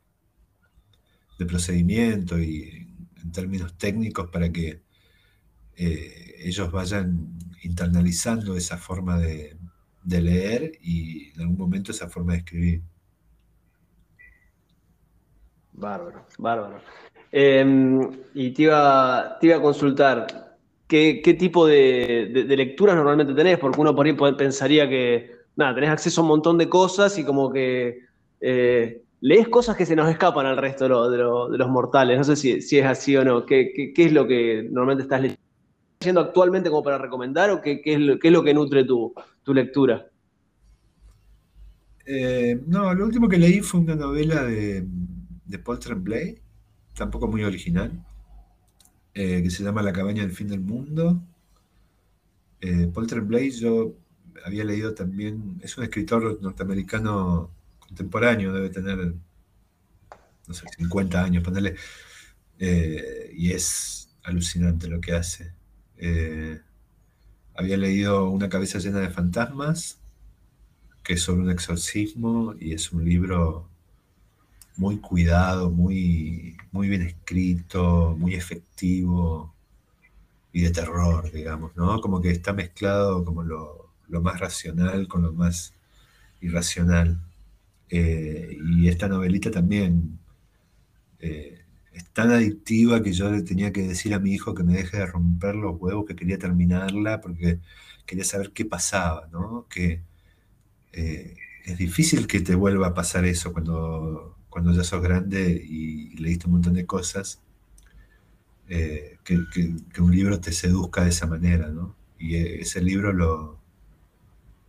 de 1.38 1.46
procedimiento 1.46 2.38
y 2.38 2.88
en 3.24 3.32
términos 3.32 3.78
técnicos 3.78 4.30
para 4.30 4.52
que 4.52 4.82
eh, 5.78 6.36
ellos 6.40 6.70
vayan 6.72 7.38
internalizando 7.64 8.58
esa 8.58 8.78
forma 8.78 9.18
de 9.20 9.58
leer 10.04 10.74
y 10.82 11.30
en 11.32 11.42
algún 11.42 11.58
momento 11.58 11.92
esa 11.92 12.10
forma 12.10 12.34
de 12.34 12.40
escribir. 12.40 12.84
Bárbaro, 15.80 16.26
bárbaro. 16.38 16.82
Em, 17.32 18.02
y 18.34 18.52
te 18.52 18.64
iba, 18.64 19.38
te 19.40 19.48
iba 19.48 19.58
a 19.58 19.62
consultar, 19.62 20.58
¿qué, 20.88 21.36
tipo 21.40 21.66
de, 21.66 22.46
lecturas 22.48 22.96
normalmente 22.96 23.34
tenés? 23.34 23.58
Porque 23.60 23.80
uno 23.80 23.96
por 23.96 24.06
ahí 24.06 24.14
pensaría 24.14 24.90
que, 24.90 25.32
nada, 25.56 25.76
tenés 25.76 25.90
acceso 25.90 26.20
a 26.20 26.24
un 26.24 26.30
montón 26.30 26.58
de 26.58 26.68
cosas 26.68 27.18
y 27.18 27.24
como 27.24 27.52
que 27.52 28.00
eh, 28.42 29.04
lees 29.22 29.48
cosas 29.48 29.78
que 29.78 29.86
se 29.86 29.96
nos 29.96 30.10
escapan 30.10 30.46
al 30.46 30.58
resto 30.58 31.10
de, 31.10 31.18
los 31.58 31.70
mortales. 31.70 32.18
No 32.18 32.24
sé 32.24 32.36
si, 32.36 32.78
es 32.78 32.86
así 32.86 33.16
o 33.16 33.24
no. 33.24 33.46
¿Qué, 33.46 33.94
es 33.96 34.12
lo 34.12 34.28
que 34.28 34.68
normalmente 34.70 35.04
estás 35.04 35.22
leyendo 36.02 36.22
actualmente 36.22 36.70
como 36.70 36.84
para 36.84 36.98
recomendar 36.98 37.52
o 37.52 37.62
qué, 37.62 37.82
es, 37.86 38.00
lo, 38.00 38.44
que 38.44 38.54
nutre 38.54 38.84
tu, 38.84 39.14
lectura? 39.48 40.08
Eh, 42.06 42.60
no, 42.66 42.92
lo 42.94 43.06
último 43.06 43.30
que 43.30 43.38
leí 43.38 43.62
fue 43.62 43.82
una 43.82 43.96
novela 43.96 44.44
de, 44.44 44.84
de 45.50 45.60
Paul 45.60 45.80
Tremblay, 45.80 46.40
tampoco 46.96 47.28
muy 47.28 47.44
original, 47.44 47.92
eh, 49.16 49.42
que 49.44 49.50
se 49.50 49.64
llama 49.64 49.82
La 49.82 49.92
cabaña 49.92 50.22
del 50.22 50.32
fin 50.32 50.48
del 50.48 50.62
mundo. 50.62 51.22
Eh, 52.62 52.90
Paul 52.94 53.08
Tremblay 53.08 53.50
yo 53.52 53.96
había 54.46 54.64
leído 54.64 54.94
también, 54.94 55.60
es 55.64 55.78
un 55.78 55.84
escritor 55.84 56.40
norteamericano 56.42 57.50
contemporáneo, 57.80 58.54
debe 58.54 58.70
tener, 58.70 59.16
no 60.48 60.54
sé, 60.54 60.66
50 60.78 61.24
años, 61.24 61.44
ponerle, 61.44 61.76
eh, 62.60 63.32
y 63.36 63.52
es 63.52 64.16
alucinante 64.24 64.88
lo 64.88 65.02
que 65.02 65.14
hace. 65.14 65.54
Eh, 65.98 66.62
había 67.56 67.78
leído 67.78 68.30
Una 68.30 68.50
cabeza 68.50 68.80
llena 68.80 69.00
de 69.00 69.10
fantasmas, 69.10 70.00
que 71.04 71.14
es 71.14 71.22
sobre 71.22 71.42
un 71.42 71.50
exorcismo, 71.50 72.56
y 72.60 72.74
es 72.74 72.92
un 72.92 73.04
libro 73.04 73.68
muy 74.80 74.98
cuidado, 75.00 75.70
muy, 75.70 76.58
muy 76.72 76.88
bien 76.90 77.02
escrito, 77.04 78.16
muy 78.18 78.34
efectivo 78.36 79.54
y 80.54 80.62
de 80.64 80.72
terror, 80.72 81.32
digamos, 81.32 81.76
¿no? 81.76 82.02
Como 82.02 82.22
que 82.22 82.32
está 82.32 82.54
mezclado 82.54 83.26
como 83.26 83.44
lo, 83.44 83.90
lo 84.08 84.22
más 84.22 84.40
racional 84.40 85.08
con 85.08 85.24
lo 85.24 85.34
más 85.34 85.74
irracional. 86.42 87.20
Eh, 87.90 88.58
y 88.78 88.88
esta 88.90 89.08
novelita 89.10 89.52
también 89.52 90.20
eh, 91.20 91.60
es 91.94 92.06
tan 92.12 92.32
adictiva 92.32 93.04
que 93.04 93.14
yo 93.14 93.32
le 93.32 93.42
tenía 93.44 93.74
que 93.74 93.88
decir 93.88 94.14
a 94.14 94.20
mi 94.20 94.34
hijo 94.34 94.54
que 94.56 94.64
me 94.64 94.74
deje 94.74 94.98
de 94.98 95.06
romper 95.08 95.56
los 95.56 95.80
huevos, 95.80 96.06
que 96.08 96.16
quería 96.16 96.40
terminarla 96.40 97.22
porque 97.22 97.60
quería 98.06 98.24
saber 98.26 98.52
qué 98.54 98.66
pasaba, 98.66 99.28
¿no? 99.32 99.68
Que 99.70 100.02
eh, 100.94 101.36
es 101.66 101.78
difícil 101.78 102.28
que 102.28 102.42
te 102.42 102.56
vuelva 102.56 102.88
a 102.88 102.94
pasar 102.94 103.26
eso 103.26 103.54
cuando, 103.54 104.39
cuando 104.50 104.74
ya 104.74 104.84
sos 104.84 105.02
grande 105.02 105.52
y, 105.52 106.16
leíste 106.18 106.48
un 106.48 106.54
montón 106.54 106.74
de 106.74 106.86
cosas, 106.86 107.42
que, 108.68 110.02
un 110.02 110.12
libro 110.12 110.40
te 110.40 110.52
seduzca 110.52 111.04
de 111.04 111.10
esa 111.10 111.28
manera, 111.28 111.70
¿no? 111.70 111.96
Y 112.20 112.36
ese 112.36 112.82
libro 112.82 113.14
lo, 113.14 113.60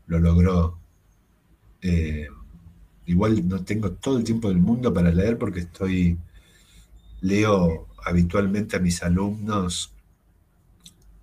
lo 0.06 0.18
logró. 0.18 0.78
Igual 3.10 3.48
no 3.48 3.64
tengo 3.64 3.92
todo 3.92 4.18
el 4.18 4.24
tiempo 4.24 4.48
del 4.48 4.58
mundo 4.58 4.94
para 4.94 5.10
leer 5.10 5.36
porque 5.36 5.60
estoy, 5.60 6.16
leo 7.20 7.88
habitualmente 8.04 8.76
a 8.76 8.80
mis 8.80 9.02
alumnos 9.02 9.92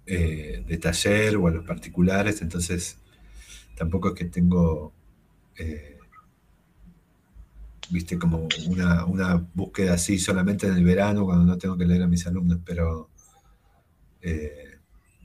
eh, 0.06 0.64
de 0.68 0.78
taller 0.78 1.36
o 1.38 1.48
a 1.48 1.52
los 1.52 1.66
particulares, 1.66 2.42
entonces 2.42 2.98
tampoco 3.76 4.10
es 4.10 4.16
que 4.16 4.26
tengo, 4.26 4.94
eh, 5.58 5.97
viste, 7.90 8.18
como 8.18 8.48
una, 8.68 9.36
búsqueda 9.54 9.94
así 9.94 10.20
solamente 10.20 10.68
en 10.68 10.74
el 10.74 10.84
verano 10.84 11.26
cuando 11.26 11.46
no 11.46 11.58
tengo 11.58 11.78
que 11.78 11.86
leer 11.86 12.04
a 12.04 12.08
mis 12.08 12.26
alumnos, 12.28 12.60
pero, 12.66 13.10
eh, 14.22 14.78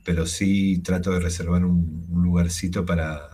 pero 0.05 0.25
sí 0.25 0.79
trato 0.79 1.11
de 1.11 1.19
reservar 1.19 1.65
un 1.65 2.07
lugarcito 2.13 2.85
para 2.85 3.33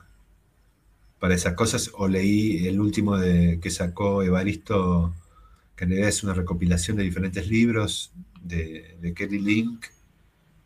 para 1.19 1.35
esas 1.35 1.53
cosas, 1.53 1.91
o 1.95 2.07
leí 2.07 2.67
el 2.67 2.79
último 2.79 3.17
de, 3.17 3.59
que 3.61 3.69
sacó 3.69 4.23
Evaristo, 4.23 5.13
que 5.75 5.83
en 5.83 5.91
realidad 5.91 6.09
es 6.09 6.23
una 6.23 6.33
recopilación 6.33 6.97
de 6.97 7.03
diferentes 7.03 7.47
libros 7.47 8.11
de, 8.41 8.97
de 9.01 9.13
Kelly 9.13 9.39
Link, 9.39 9.85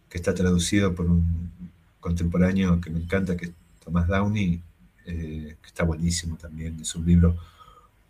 que 0.09 0.17
está 0.17 0.33
traducido 0.33 0.93
por 0.93 1.07
un 1.07 1.51
contemporáneo 1.99 2.79
que 2.79 2.91
me 2.91 2.99
encanta, 2.99 3.35
que 3.35 3.45
es 3.45 3.51
Thomas 3.83 4.07
Downey, 4.07 4.61
eh, 5.05 5.57
que 5.59 5.67
está 5.67 5.83
buenísimo 5.83 6.37
también. 6.37 6.79
Es 6.79 6.93
un 6.95 7.05
libro 7.05 7.35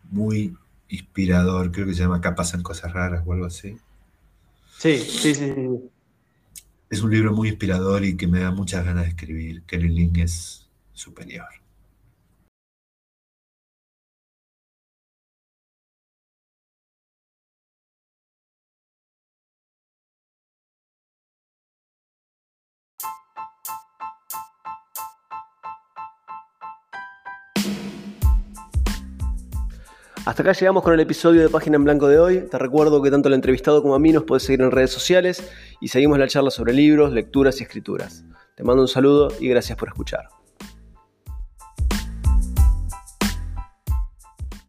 muy 0.09 0.55
inspirador, 0.89 1.71
creo 1.71 1.87
que 1.87 1.93
se 1.93 2.01
llama 2.01 2.17
Acá 2.17 2.35
pasan 2.35 2.61
cosas 2.61 2.93
raras 2.93 3.23
o 3.25 3.33
algo 3.33 3.45
así. 3.45 3.77
Sí, 4.77 4.97
sí, 4.97 5.33
sí. 5.33 5.53
Es 6.89 7.01
un 7.01 7.11
libro 7.11 7.33
muy 7.33 7.49
inspirador 7.49 8.05
y 8.05 8.15
que 8.15 8.27
me 8.27 8.39
da 8.39 8.51
muchas 8.51 8.85
ganas 8.85 9.03
de 9.05 9.09
escribir. 9.09 9.63
Kelly 9.63 9.89
Link 9.89 10.17
es 10.19 10.67
superior. 10.93 11.62
Hasta 30.25 30.41
acá 30.41 30.53
llegamos 30.53 30.83
con 30.83 30.93
el 30.93 31.01
episodio 31.01 31.41
de 31.41 31.49
Página 31.49 31.75
en 31.75 31.83
Blanco 31.83 32.07
de 32.07 32.17
hoy. 32.17 32.47
Te 32.49 32.57
recuerdo 32.57 33.01
que 33.01 33.11
tanto 33.11 33.27
el 33.27 33.33
entrevistado 33.33 33.81
como 33.81 33.93
a 33.93 33.99
mí 33.99 34.13
nos 34.13 34.23
puedes 34.23 34.43
seguir 34.43 34.61
en 34.61 34.71
redes 34.71 34.89
sociales 34.89 35.51
y 35.81 35.89
seguimos 35.89 36.17
la 36.17 36.29
charla 36.29 36.49
sobre 36.49 36.71
libros, 36.71 37.11
lecturas 37.11 37.59
y 37.59 37.63
escrituras. 37.63 38.23
Te 38.55 38.63
mando 38.63 38.83
un 38.83 38.87
saludo 38.87 39.33
y 39.41 39.49
gracias 39.49 39.77
por 39.77 39.89
escuchar. 39.89 40.29